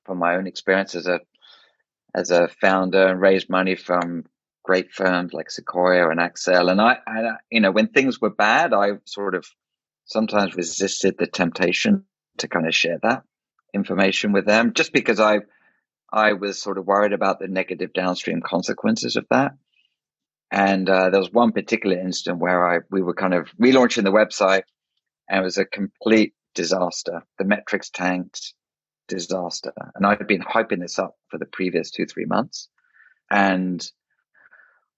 [0.05, 1.21] From my own experience as a
[2.15, 4.25] as a founder and raised money from
[4.63, 8.73] great firms like Sequoia and Accel, and I, I you know when things were bad,
[8.73, 9.45] I sort of
[10.05, 12.05] sometimes resisted the temptation
[12.39, 13.23] to kind of share that
[13.73, 15.39] information with them just because I
[16.11, 19.53] I was sort of worried about the negative downstream consequences of that.
[20.51, 24.11] And uh, there was one particular instant where I we were kind of relaunching the
[24.11, 24.63] website,
[25.27, 27.23] and it was a complete disaster.
[27.39, 28.53] The metrics tanked,
[29.07, 29.73] disaster.
[29.95, 32.69] And I'd been hyping this up for the previous two three months,
[33.31, 33.83] and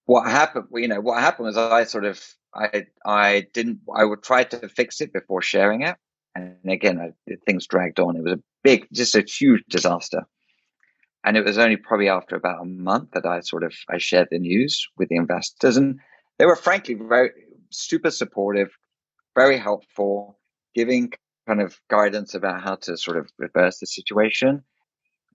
[0.04, 2.22] what happened, you know, what happened was I sort of
[2.54, 5.96] I I didn't I would try to fix it before sharing it,
[6.36, 7.14] and again
[7.46, 8.16] things dragged on.
[8.16, 10.22] It was a big, just a huge disaster.
[11.24, 14.28] And it was only probably after about a month that I sort of I shared
[14.30, 15.98] the news with the investors, and
[16.38, 17.30] they were frankly very
[17.70, 18.70] super supportive,
[19.34, 20.38] very helpful,
[20.74, 21.12] giving
[21.48, 24.62] kind of guidance about how to sort of reverse the situation.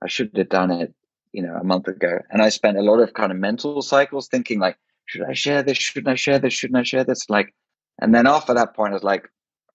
[0.01, 0.93] I should have done it,
[1.33, 4.29] you know, a month ago, and I spent a lot of kind of mental cycles
[4.29, 5.77] thinking like, should I share this?
[5.77, 6.53] Shouldn't I share this?
[6.53, 7.29] Shouldn't I share this?
[7.29, 7.53] Like,
[8.01, 9.27] and then after that point, I was like,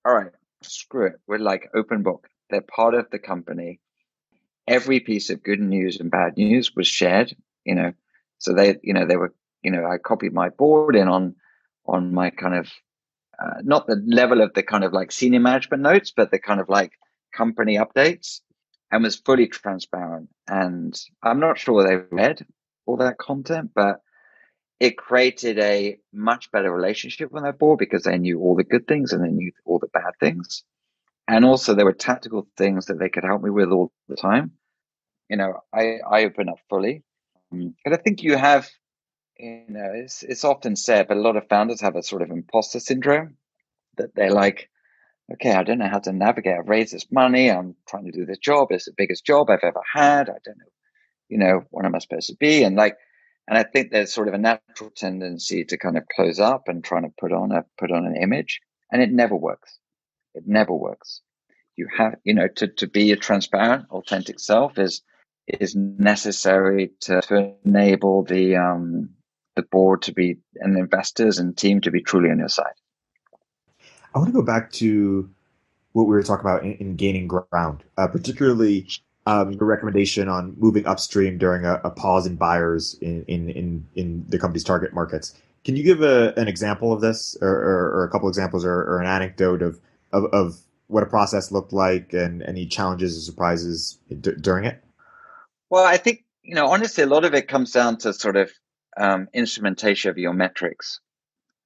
[0.07, 0.33] all right,
[0.67, 1.21] screw it.
[1.27, 2.29] We're like open book.
[2.51, 3.81] They're part of the company
[4.69, 7.93] every piece of good news and bad news was shared, you know.
[8.39, 11.35] So they, you know, they were, you know, I copied my board in on,
[11.87, 12.69] on my kind of,
[13.39, 16.61] uh, not the level of the kind of like senior management notes, but the kind
[16.61, 16.93] of like
[17.35, 18.41] company updates
[18.91, 20.29] and was fully transparent.
[20.49, 22.45] And I'm not sure they read
[22.87, 24.01] all that content, but
[24.79, 28.87] it created a much better relationship with their board because they knew all the good
[28.87, 30.65] things and they knew all the bad things.
[31.29, 34.53] And also there were tactical things that they could help me with all the time.
[35.29, 37.03] You know, I, I open up fully.
[37.53, 38.69] Um, and I think you have,
[39.39, 42.31] you know, it's, it's often said, but a lot of founders have a sort of
[42.31, 43.37] imposter syndrome
[43.97, 44.69] that they're like,
[45.33, 46.59] okay, I don't know how to navigate.
[46.59, 47.51] I've raised this money.
[47.51, 48.69] I'm trying to do this job.
[48.71, 50.29] It's the biggest job I've ever had.
[50.29, 50.73] I don't know,
[51.29, 52.63] you know, what am I supposed to be?
[52.63, 52.97] And like,
[53.49, 56.83] and I think there's sort of a natural tendency to kind of close up and
[56.83, 59.79] trying to put on a, put on an image and it never works.
[60.35, 61.21] It never works.
[61.77, 65.03] You have, you know, to, to be a transparent, authentic self is
[65.47, 69.11] is necessary to, to enable the um,
[69.55, 72.75] the board to be and investors and team to be truly on your side.
[74.15, 75.31] I want to go back to
[75.93, 78.89] what we were talking about in, in gaining ground, uh, particularly
[79.27, 83.87] um, your recommendation on moving upstream during a, a pause in buyers in, in, in,
[83.97, 85.35] in the company's target markets.
[85.65, 88.73] Can you give a, an example of this, or, or, or a couple examples, or,
[88.73, 89.81] or an anecdote of,
[90.13, 94.85] of, of, what a process looked like and any challenges or surprises d- during it?
[95.69, 98.53] Well, I think you know honestly, a lot of it comes down to sort of
[98.97, 101.01] um, instrumentation of your metrics,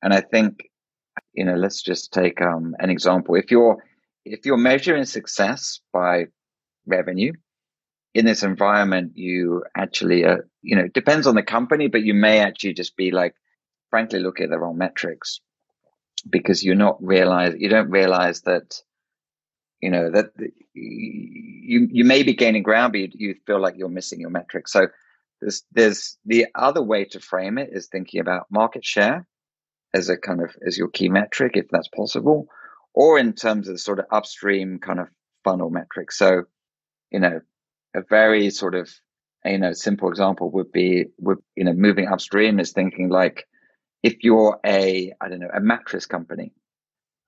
[0.03, 0.71] and I think
[1.35, 3.35] you know let's just take um, an example.
[3.35, 3.85] If you're
[4.25, 6.29] if you're measuring success by
[6.87, 7.33] revenue
[8.15, 12.41] in this environment, you actually uh, you know depends on the company, but you may
[12.41, 13.35] actually just be like,
[13.91, 15.41] frankly, look at the wrong metrics.
[16.29, 18.83] Because you're not realize you don't realize that
[19.81, 20.33] you know that
[20.75, 24.71] you you may be gaining ground but you, you, feel like you're missing your metrics.
[24.71, 24.89] So
[25.41, 29.27] there's there's the other way to frame it is thinking about market share
[29.95, 32.47] as a kind of as your key metric if that's possible
[32.95, 35.09] or in terms of the sort of upstream kind of
[35.45, 36.43] funnel metric so
[37.11, 37.41] you know
[37.95, 38.91] a very sort of
[39.45, 43.47] you know simple example would be would you know moving upstream is thinking like
[44.03, 46.53] if you're a i don't know a mattress company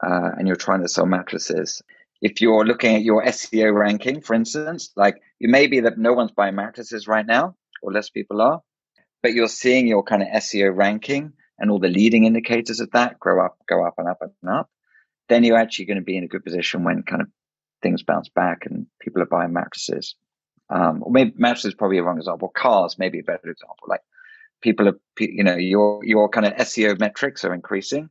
[0.04, 1.82] uh, and you're trying to sell mattresses
[2.22, 6.12] if you're looking at your SEO ranking, for instance, like it may be that no
[6.12, 8.62] one's buying mattresses right now, or less people are,
[9.22, 13.18] but you're seeing your kind of SEO ranking and all the leading indicators of that
[13.18, 14.70] grow up, go up and up and up,
[15.28, 17.28] then you're actually going to be in a good position when kind of
[17.82, 20.14] things bounce back and people are buying mattresses.
[20.70, 22.48] Um, maybe mattresses is probably a wrong example.
[22.48, 23.86] Cars, maybe a better example.
[23.86, 24.02] Like
[24.60, 28.10] people are, you know, your your kind of SEO metrics are increasing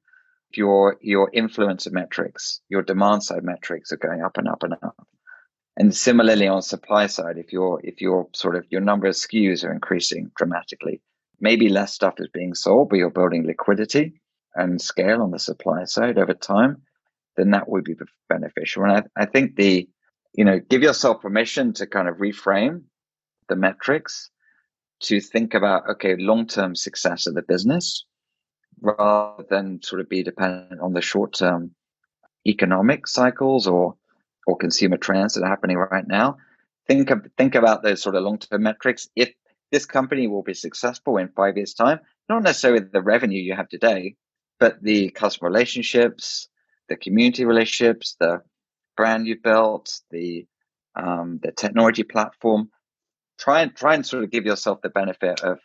[0.58, 5.08] your your influencer metrics, your demand side metrics are going up and up and up.
[5.78, 9.64] And similarly on supply side, if your if your sort of your number of SKUs
[9.64, 11.02] are increasing dramatically,
[11.40, 14.22] maybe less stuff is being sold, but you're building liquidity
[14.54, 16.82] and scale on the supply side over time,
[17.38, 17.96] then that would be
[18.28, 18.84] beneficial.
[18.84, 19.88] And I, I think the,
[20.34, 22.84] you know, give yourself permission to kind of reframe
[23.50, 24.30] the metrics
[25.02, 28.06] to think about, okay, long term success of the business
[28.80, 31.72] rather than sort of be dependent on the short term
[32.48, 33.96] economic cycles or
[34.48, 36.38] or consumer trends that are happening right now.
[36.88, 39.08] Think of, think about those sort of long term metrics.
[39.16, 39.32] If
[39.72, 43.70] this company will be successful in five years' time, not necessarily the revenue you have
[43.70, 44.16] today,
[44.60, 46.50] but the customer relationships,
[46.90, 48.42] the community relationships, the
[48.96, 50.46] brand you've built, the
[50.96, 52.70] um, the technology platform.
[53.40, 55.60] Try and try and sort of give yourself the benefit of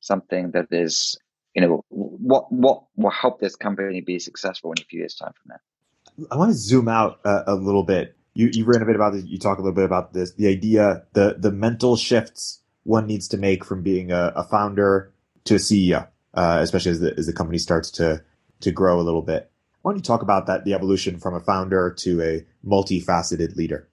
[0.00, 1.18] something that is,
[1.54, 5.32] you know, what what will help this company be successful in a few years' time
[5.32, 6.26] from now.
[6.30, 8.16] I want to zoom out a, a little bit.
[8.34, 9.24] You you ran a bit about this.
[9.24, 10.34] You talk a little bit about this.
[10.34, 15.12] The idea, the the mental shifts one needs to make from being a, a founder
[15.44, 18.22] to a CEO, uh, especially as the as the company starts to
[18.60, 19.50] to grow a little bit.
[19.82, 23.88] Why don't you talk about that, the evolution from a founder to a multifaceted leader?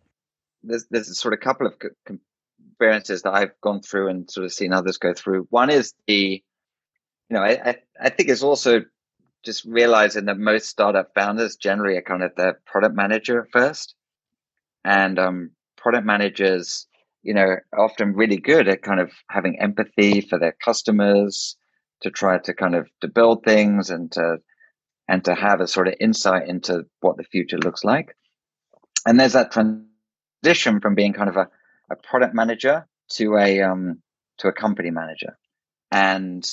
[0.63, 1.73] There's, there's a sort of couple of
[2.07, 5.47] experiences that I've gone through and sort of seen others go through.
[5.49, 6.43] One is the,
[7.29, 8.81] you know, I, I, think it's also
[9.43, 13.95] just realizing that most startup founders generally are kind of the product manager first.
[14.83, 16.87] And um, product managers,
[17.21, 21.57] you know, often really good at kind of having empathy for their customers,
[22.01, 24.37] to try to kind of to build things and to
[25.07, 28.15] and to have a sort of insight into what the future looks like.
[29.05, 31.47] And there's that transition from being kind of a,
[31.91, 34.01] a product manager to a um,
[34.39, 35.37] to a company manager,
[35.91, 36.43] and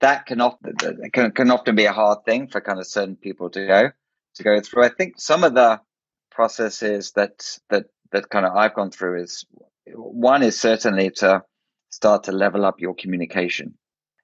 [0.00, 0.74] that can often
[1.12, 3.90] can, can often be a hard thing for kind of certain people to go
[4.34, 4.84] to go through.
[4.84, 5.80] I think some of the
[6.30, 9.44] processes that that that kind of I've gone through is
[9.94, 11.42] one is certainly to
[11.90, 13.74] start to level up your communication.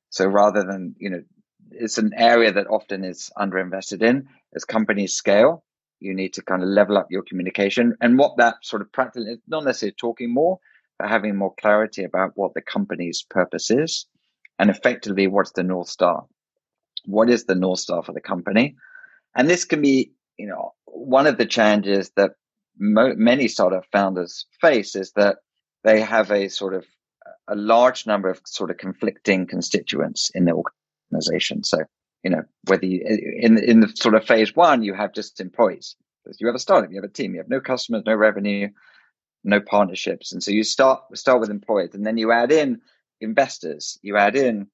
[0.09, 1.23] So rather than you know
[1.71, 4.29] it's an area that often is underinvested in.
[4.55, 5.65] As companies scale,
[6.01, 7.95] you need to kind of level up your communication.
[8.01, 10.59] And what that sort of practically, not necessarily talking more,
[10.99, 14.07] but having more clarity about what the company's purpose is
[14.59, 16.25] and effectively what's the North Star.
[17.05, 18.77] What is the North Star for the company?
[19.35, 22.33] And this can be, you know, one of the challenges that
[22.79, 25.37] mo- many startup founders face is that
[25.85, 26.85] they have a sort of
[27.49, 30.57] a large number of sort of conflicting constituents in their
[31.13, 31.65] organization.
[31.65, 31.79] So,
[32.23, 33.03] you know, whether you,
[33.41, 35.97] in in the sort of phase one, you have just employees.
[36.39, 38.69] You have a startup, you have a team, you have no customers, no revenue,
[39.45, 42.81] no partnerships, and so you start start with employees, and then you add in
[43.21, 44.67] investors, you add in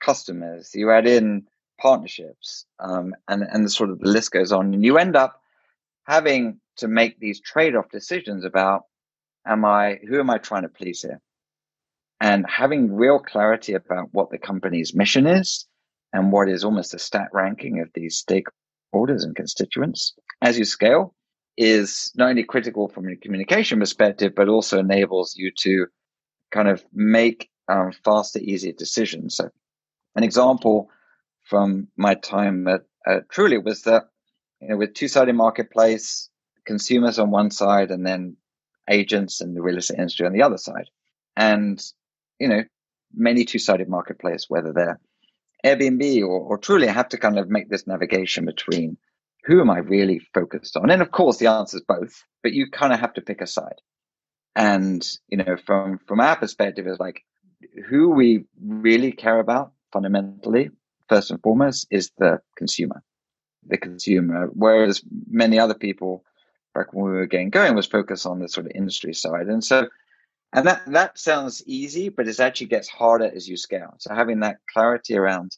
[0.00, 1.46] customers, you add in
[1.78, 5.42] partnerships, um, and and the sort of the list goes on, and you end up
[6.06, 8.84] having to make these trade off decisions about
[9.46, 11.20] am I who am I trying to please here,
[12.18, 15.66] and having real clarity about what the company's mission is
[16.14, 21.12] and what is almost a stat ranking of these stakeholders and constituents as you scale
[21.56, 25.86] is not only critical from a communication perspective, but also enables you to
[26.52, 29.36] kind of make um, faster, easier decisions.
[29.36, 29.50] So,
[30.14, 30.88] an example
[31.42, 32.82] from my time at,
[33.28, 34.04] Trulia was that
[34.60, 36.30] you know, with two-sided marketplace,
[36.64, 38.36] consumers on one side, and then
[38.88, 40.88] agents and the real estate industry on the other side,
[41.36, 41.82] and
[42.38, 42.62] you know
[43.14, 45.00] many two-sided marketplace, whether they're
[45.64, 48.98] Airbnb or, or Trulia, I have to kind of make this navigation between
[49.44, 50.90] who am I really focused on?
[50.90, 53.46] And of course, the answer is both, but you kind of have to pick a
[53.46, 53.80] side.
[54.56, 57.22] And, you know, from, from our perspective is like
[57.88, 60.70] who we really care about fundamentally,
[61.08, 63.02] first and foremost, is the consumer,
[63.66, 64.48] the consumer.
[64.52, 66.24] Whereas many other people
[66.74, 69.48] back when we were getting going was focused on the sort of industry side.
[69.48, 69.88] And so
[70.54, 73.94] and that, that sounds easy, but it actually gets harder as you scale.
[73.98, 75.56] So having that clarity around,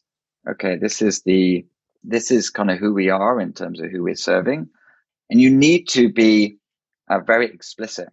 [0.49, 1.65] okay, this is the,
[2.03, 4.67] this is kind of who we are in terms of who we're serving.
[5.29, 6.57] And you need to be
[7.09, 8.09] uh, very explicit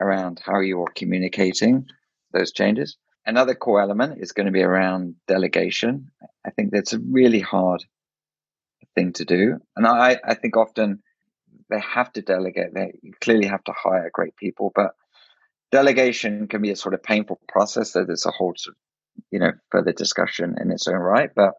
[0.00, 1.86] around how you're communicating
[2.32, 2.96] those changes.
[3.24, 6.10] Another core element is going to be around delegation.
[6.46, 7.84] I think that's a really hard
[8.94, 9.58] thing to do.
[9.76, 11.02] And I, I think often
[11.70, 12.74] they have to delegate.
[12.74, 14.92] They clearly have to hire great people, but
[15.70, 17.92] delegation can be a sort of painful process.
[17.92, 21.30] So there's a whole, sort of, you know, further discussion in its own right.
[21.34, 21.54] But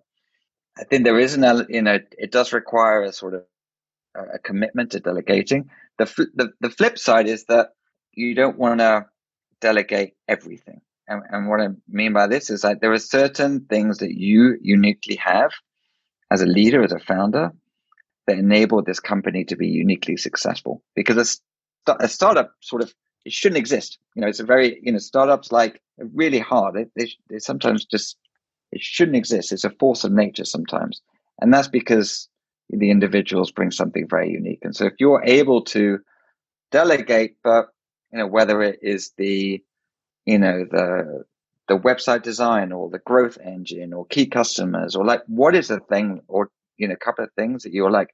[0.78, 3.44] I think there is an, you know, it does require a sort of
[4.16, 5.70] a commitment to delegating.
[5.98, 7.74] The, the, the flip side is that
[8.14, 9.06] you don't want to
[9.62, 10.82] delegate everything.
[11.08, 14.58] And, and what I mean by this is that there are certain things that you
[14.62, 15.52] uniquely have
[16.32, 17.52] as a leader, as a founder,
[18.28, 20.84] that enable this company to be uniquely successful.
[20.96, 21.42] Because
[21.88, 22.94] a, a startup sort of
[23.26, 23.98] it shouldn't exist.
[24.16, 26.76] You know, it's a very, you know, startups like really hard.
[26.76, 28.18] They, they, they sometimes just,
[28.72, 29.52] it shouldn't exist.
[29.52, 31.02] It's a force of nature sometimes.
[31.42, 32.28] And that's because
[32.70, 34.60] the individuals bring something very unique.
[34.64, 36.00] And so if you're able to
[36.72, 37.68] delegate, but,
[38.12, 39.64] you know, whether it is the,
[40.26, 41.24] you know, the,
[41.68, 45.80] the website design or the growth engine or key customers or like, what is a
[45.80, 48.14] thing or, you know, a couple of things that you're like,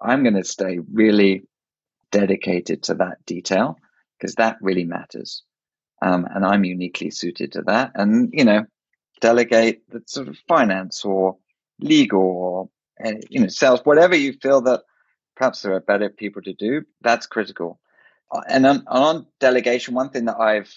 [0.00, 1.42] I'm going to stay really
[2.10, 3.76] dedicated to that detail
[4.18, 5.42] because that really matters.
[6.02, 7.92] Um, and I'm uniquely suited to that.
[7.94, 8.66] And, you know,
[9.20, 11.36] delegate the sort of finance or
[11.80, 12.70] legal or,
[13.04, 14.82] uh, you know, sales, whatever you feel that
[15.36, 16.82] perhaps there are better people to do.
[17.00, 17.80] That's critical.
[18.30, 20.72] Uh, and on, on delegation, one thing that I've,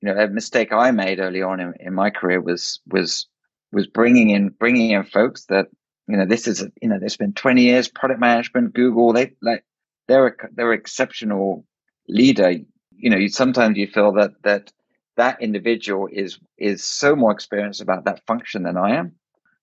[0.00, 3.26] you know, a mistake I made early on in, in my career was was
[3.72, 5.66] was bringing in bringing in folks that
[6.08, 9.64] you know this is you know there's been 20 years product management Google they like
[10.06, 11.64] they're a, they're exceptional
[12.08, 12.54] leader
[12.98, 14.72] you know you sometimes you feel that that
[15.16, 19.12] that individual is is so more experienced about that function than I am.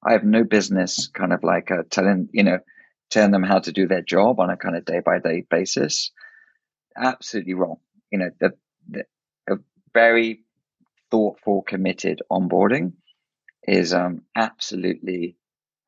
[0.06, 2.60] I have no business kind of like uh, telling you know
[3.10, 6.12] telling them how to do their job on a kind of day by day basis.
[6.98, 7.78] Absolutely wrong.
[8.12, 8.54] You know the,
[8.90, 9.06] the
[9.50, 9.58] a
[9.94, 10.44] very
[11.12, 12.94] thoughtful committed onboarding
[13.68, 15.38] is um, absolutely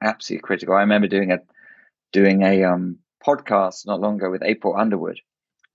[0.02, 0.76] absolutely critical.
[0.76, 1.40] I remember doing a
[2.12, 5.20] doing a um, podcast not long ago with April Underwood,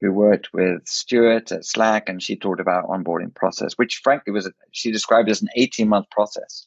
[0.00, 4.50] who worked with Stewart at Slack, and she talked about onboarding process, which frankly was
[4.72, 6.66] she described as an eighteen month process,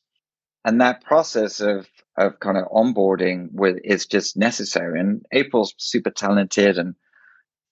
[0.66, 5.00] and that process of of kind of onboarding with is just necessary.
[5.00, 6.96] And April's super talented, and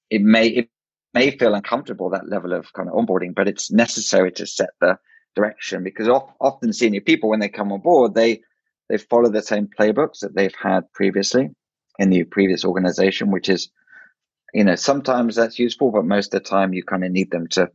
[0.09, 0.69] it may it
[1.13, 4.97] may feel uncomfortable that level of kind of onboarding, but it's necessary to set the
[5.35, 6.09] direction because
[6.39, 8.41] often senior people when they come on board they
[8.89, 11.49] they follow the same playbooks that they've had previously
[11.99, 13.69] in the previous organization which is
[14.53, 17.47] you know sometimes that's useful but most of the time you kind of need them
[17.47, 17.69] to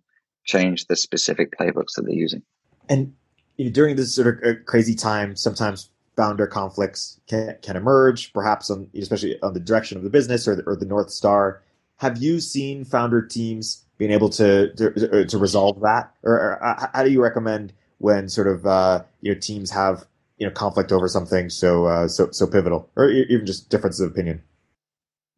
[0.44, 2.42] change the specific playbooks that they're using.
[2.88, 3.14] And
[3.56, 8.32] you know, during this sort of uh, crazy time sometimes founder conflicts can, can emerge
[8.32, 11.62] perhaps on especially on the direction of the business or the, or the north star.
[11.98, 16.88] Have you seen founder teams being able to to, to resolve that, or, or, uh,
[16.92, 20.06] how do you recommend when sort of uh, you know teams have
[20.38, 24.10] you know conflict over something so uh, so so pivotal, or even just differences of
[24.10, 24.42] opinion?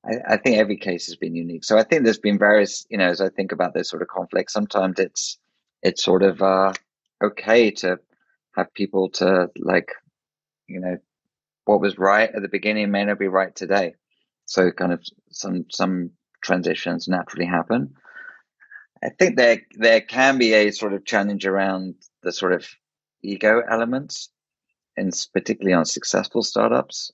[0.09, 1.64] I, I, think every case has been unique.
[1.64, 4.09] So I think there's been various, you know, as I think about this sort of
[4.09, 5.38] conflict, sometimes it's
[5.82, 6.72] it's sort of uh,
[7.22, 7.98] okay to
[8.56, 9.90] have people to like,
[10.66, 10.98] you know,
[11.64, 13.94] what was right at the beginning may not be right today.
[14.46, 16.11] So kind of some some
[16.42, 17.94] transitions naturally happen.
[19.02, 22.66] I think there there can be a sort of challenge around the sort of
[23.22, 24.30] ego elements,
[24.96, 27.12] and particularly on successful startups.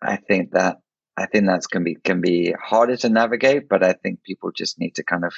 [0.00, 0.78] I think that
[1.18, 4.78] I think that's can be can be harder to navigate, but I think people just
[4.78, 5.34] need to kind of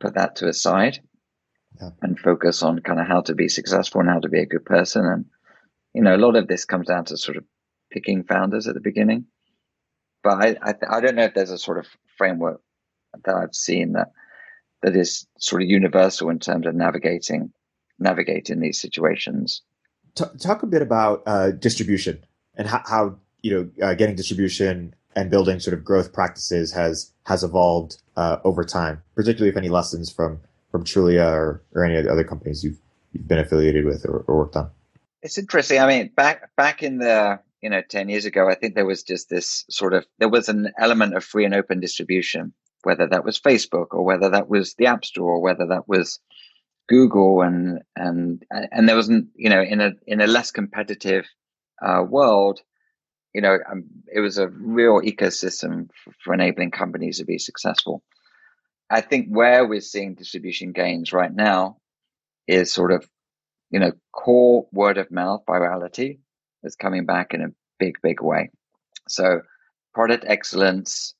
[0.00, 0.98] put that to a side
[1.80, 1.90] yeah.
[2.02, 4.64] and focus on kind of how to be successful and how to be a good
[4.64, 5.04] person.
[5.06, 5.26] And
[5.94, 7.44] you know, a lot of this comes down to sort of
[7.92, 9.26] picking founders at the beginning.
[10.24, 11.86] But I I, I don't know if there's a sort of
[12.16, 12.60] framework
[13.24, 14.08] that I've seen that
[14.82, 17.52] that is sort of universal in terms of navigating
[18.00, 19.62] navigating these situations.
[20.16, 22.24] Talk a bit about uh, distribution
[22.56, 27.12] and how, how you know uh, getting distribution and building sort of growth practices has
[27.24, 29.02] has evolved uh, over time.
[29.14, 32.78] Particularly if any lessons from from Trulia or, or any of the other companies you've
[33.12, 34.70] you've been affiliated with or, or worked on.
[35.22, 35.80] It's interesting.
[35.80, 39.02] I mean, back back in the you know 10 years ago i think there was
[39.02, 43.24] just this sort of there was an element of free and open distribution whether that
[43.24, 46.20] was Facebook or whether that was the App Store or whether that was
[46.88, 51.26] Google and and and there wasn't you know in a in a less competitive
[51.84, 52.60] uh, world,
[53.34, 58.02] you know, um, it was a real ecosystem for, for enabling companies to be successful.
[58.90, 61.76] I think where we're seeing distribution gains right now
[62.46, 63.06] is sort of
[63.70, 66.18] you know core word of mouth virality
[66.64, 68.50] is coming back in a big big way.
[69.08, 69.42] So
[69.92, 71.14] product excellence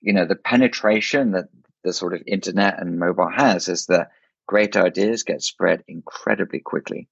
[0.00, 1.46] you know, the penetration that
[1.84, 4.10] the sort of internet and mobile has is that
[4.46, 7.08] great ideas get spread incredibly quickly.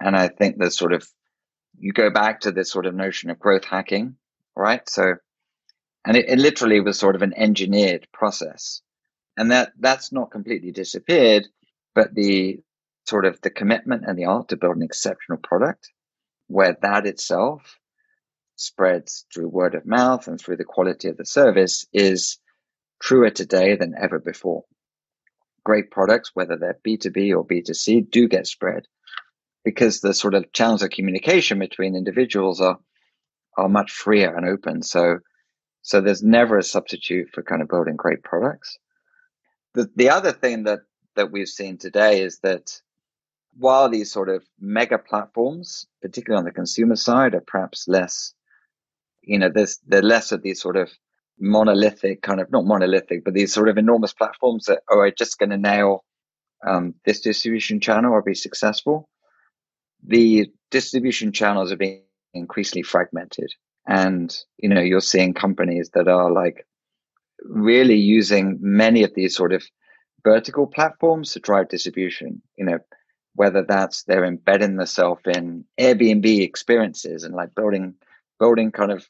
[0.00, 1.06] And I think that sort of,
[1.78, 4.16] you go back to this sort of notion of growth hacking,
[4.56, 4.88] right?
[4.88, 5.14] So,
[6.04, 8.82] and it, it literally was sort of an engineered process.
[9.36, 11.48] And that, that's not completely disappeared,
[11.94, 12.60] but the
[13.06, 15.90] sort of the commitment and the art to build an exceptional product
[16.46, 17.78] where that itself
[18.56, 22.38] spreads through word of mouth and through the quality of the service is
[23.00, 24.64] truer today than ever before.
[25.64, 28.86] Great products, whether they're B2B or B2C, do get spread
[29.64, 32.78] because the sort of channels of communication between individuals are
[33.56, 34.82] are much freer and open.
[34.82, 35.18] So
[35.82, 38.78] so there's never a substitute for kind of building great products.
[39.74, 40.80] The the other thing that
[41.16, 42.80] that we've seen today is that
[43.58, 48.32] while these sort of mega platforms, particularly on the consumer side, are perhaps less
[49.22, 50.90] you know, there's there less of these sort of
[51.38, 55.50] monolithic kind of not monolithic, but these sort of enormous platforms that are just going
[55.50, 56.04] to nail
[56.66, 59.08] um, this distribution channel or be successful.
[60.02, 62.02] The distribution channels are being
[62.34, 63.52] increasingly fragmented,
[63.86, 66.66] and you know you're seeing companies that are like
[67.44, 69.62] really using many of these sort of
[70.24, 72.42] vertical platforms to drive distribution.
[72.56, 72.78] You know,
[73.34, 77.94] whether that's they're embedding themselves in Airbnb experiences and like building
[78.38, 79.08] building kind of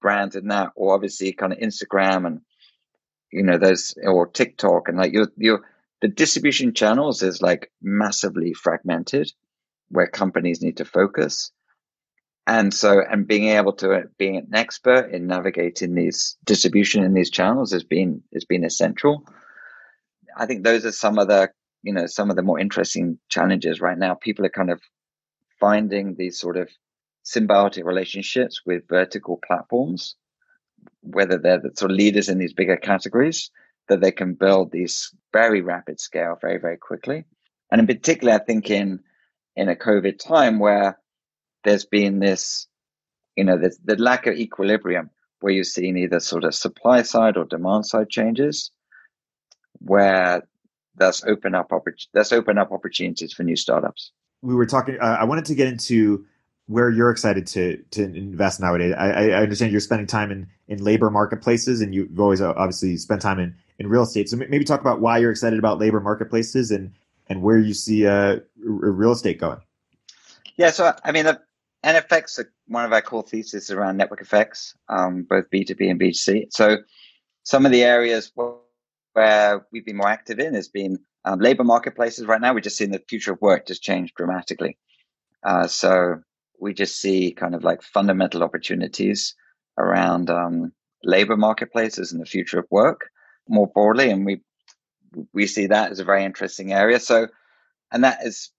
[0.00, 2.40] brands in that, or obviously kind of Instagram and
[3.32, 5.62] you know those or TikTok and like your your
[6.02, 9.32] the distribution channels is like massively fragmented,
[9.92, 11.52] where companies need to focus.
[12.46, 17.30] And so, and being able to being an expert in navigating these distribution in these
[17.30, 19.24] channels has been has been essential.
[20.36, 21.50] I think those are some of the
[21.82, 24.14] you know some of the more interesting challenges right now.
[24.14, 24.80] People are kind of
[25.60, 26.68] finding these sort of
[27.24, 30.16] symbiotic relationships with vertical platforms,
[31.02, 33.52] whether they're the sort of leaders in these bigger categories,
[33.88, 37.24] that they can build these very rapid scale very very quickly.
[37.70, 38.98] And in particular, I think in
[39.56, 40.98] in a COVID time where
[41.64, 42.66] there's been this,
[43.36, 47.36] you know, the, the lack of equilibrium where you're seeing either sort of supply side
[47.36, 48.70] or demand side changes,
[49.78, 50.42] where
[50.96, 51.70] that's open up
[52.12, 54.12] that's open up opportunities for new startups.
[54.42, 54.98] We were talking.
[55.00, 56.26] Uh, I wanted to get into
[56.66, 58.94] where you're excited to to invest nowadays.
[58.96, 62.96] I, I understand you're spending time in, in labor marketplaces, and you've always uh, obviously
[62.96, 64.28] spent time in, in real estate.
[64.28, 66.92] So maybe talk about why you're excited about labor marketplaces and
[67.32, 69.60] and where you see uh, real estate going.
[70.58, 71.40] Yeah, so I mean, the
[71.82, 76.48] NFX, one of our core theses around network effects, um, both B2B and B2C.
[76.50, 76.76] So
[77.42, 82.26] some of the areas where we've been more active in has been um, labor marketplaces.
[82.26, 84.76] Right now, we're just seeing the future of work just change dramatically.
[85.42, 86.20] Uh, so
[86.60, 89.34] we just see kind of like fundamental opportunities
[89.78, 90.72] around um,
[91.02, 93.08] labor marketplaces and the future of work
[93.48, 94.42] more broadly, and we
[95.32, 97.00] we see that as a very interesting area.
[97.00, 97.28] So,
[97.90, 98.50] and that is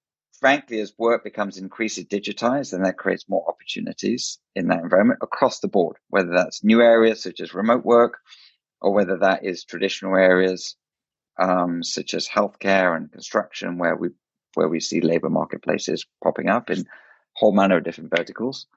[0.43, 5.61] frankly, as work becomes increasingly digitized, then that creates more opportunities in that environment across
[5.61, 8.17] the board, whether that's new areas such as remote work,
[8.81, 10.75] or whether that is traditional areas
[11.39, 14.09] um, such as healthcare and construction, where we
[14.55, 16.85] where we see labor marketplaces popping up in
[17.37, 18.67] whole manner of different verticals.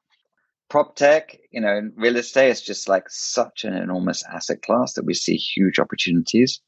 [0.70, 5.04] Prop tech, you know, real estate is just like such an enormous asset class that
[5.04, 6.60] we see huge opportunities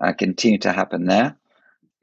[0.00, 1.36] uh, continue to happen there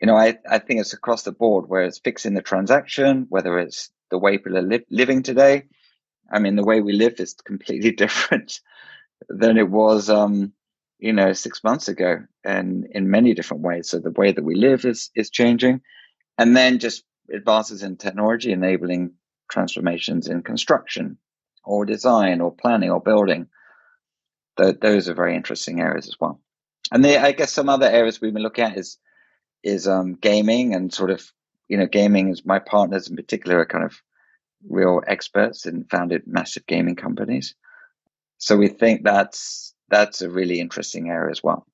[0.02, 3.60] you know, I, I think it's across the board where it's fixing the transaction, whether
[3.60, 5.66] it's the way people are li- living today.
[6.32, 8.60] I mean, the way we live is completely different
[9.30, 10.54] than it was, um,
[11.00, 13.90] you know, six months ago and in many different ways.
[13.90, 15.82] So the way that we live is, is changing.
[16.38, 19.14] And then just advances in technology enabling
[19.52, 21.18] transformations in construction
[21.64, 23.48] or design or planning or building.
[24.60, 26.42] Th- those are very interesting areas as well.
[26.92, 28.98] And I guess some other areas we've been looking at is
[29.64, 31.32] is um, gaming and sort of
[31.70, 34.02] you know gaming is my partners in particular are kind of
[34.70, 37.56] real experts and founded massive gaming companies.
[38.38, 41.66] So we think that's that's a really interesting area as well.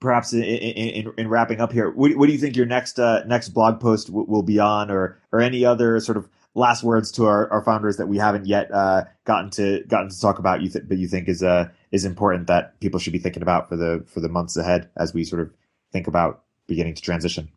[0.00, 3.24] Perhaps in, in, in wrapping up here, what, what, do you think your next uh,
[3.26, 7.10] next blog post w- will be on, or or any other sort of last words
[7.12, 10.62] to our, our founders that we haven't yet uh, gotten to gotten to talk about?
[10.62, 13.68] You th- but you think is uh, is important that people should be thinking about
[13.68, 15.52] for the for the months ahead as we sort of
[15.92, 17.50] think about beginning to transition?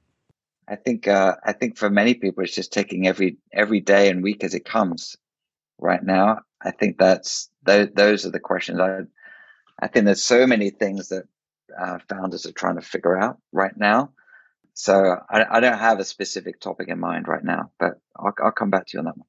[0.68, 4.24] I think uh, I think for many people, it's just taking every every day and
[4.24, 5.16] week as it comes.
[5.80, 8.80] Right now, I think that's those, those are the questions.
[8.80, 9.02] I
[9.80, 11.24] I think there's so many things that
[11.80, 14.12] uh, founders are trying to figure out right now.
[14.78, 14.94] So
[15.28, 18.70] I, I, don't have a specific topic in mind right now, but I'll, I'll come
[18.70, 19.26] back to you on that one.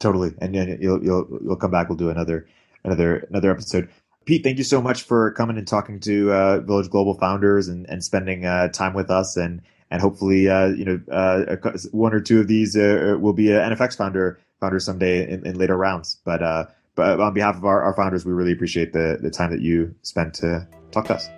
[0.00, 1.90] Totally, and, and you'll you'll you'll come back.
[1.90, 2.48] We'll do another
[2.84, 3.90] another another episode.
[4.24, 7.84] Pete, thank you so much for coming and talking to uh, Village Global founders and,
[7.90, 9.36] and spending uh, time with us.
[9.36, 9.60] And
[9.90, 11.56] and hopefully, uh, you know, uh,
[11.92, 15.58] one or two of these uh, will be an NFX founder founder someday in, in
[15.58, 16.18] later rounds.
[16.24, 16.64] But uh,
[16.94, 19.94] but on behalf of our, our founders, we really appreciate the the time that you
[20.00, 21.28] spent to talk to us.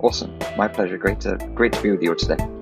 [0.00, 0.98] Awesome, my pleasure.
[0.98, 2.61] Great to great to be with you today.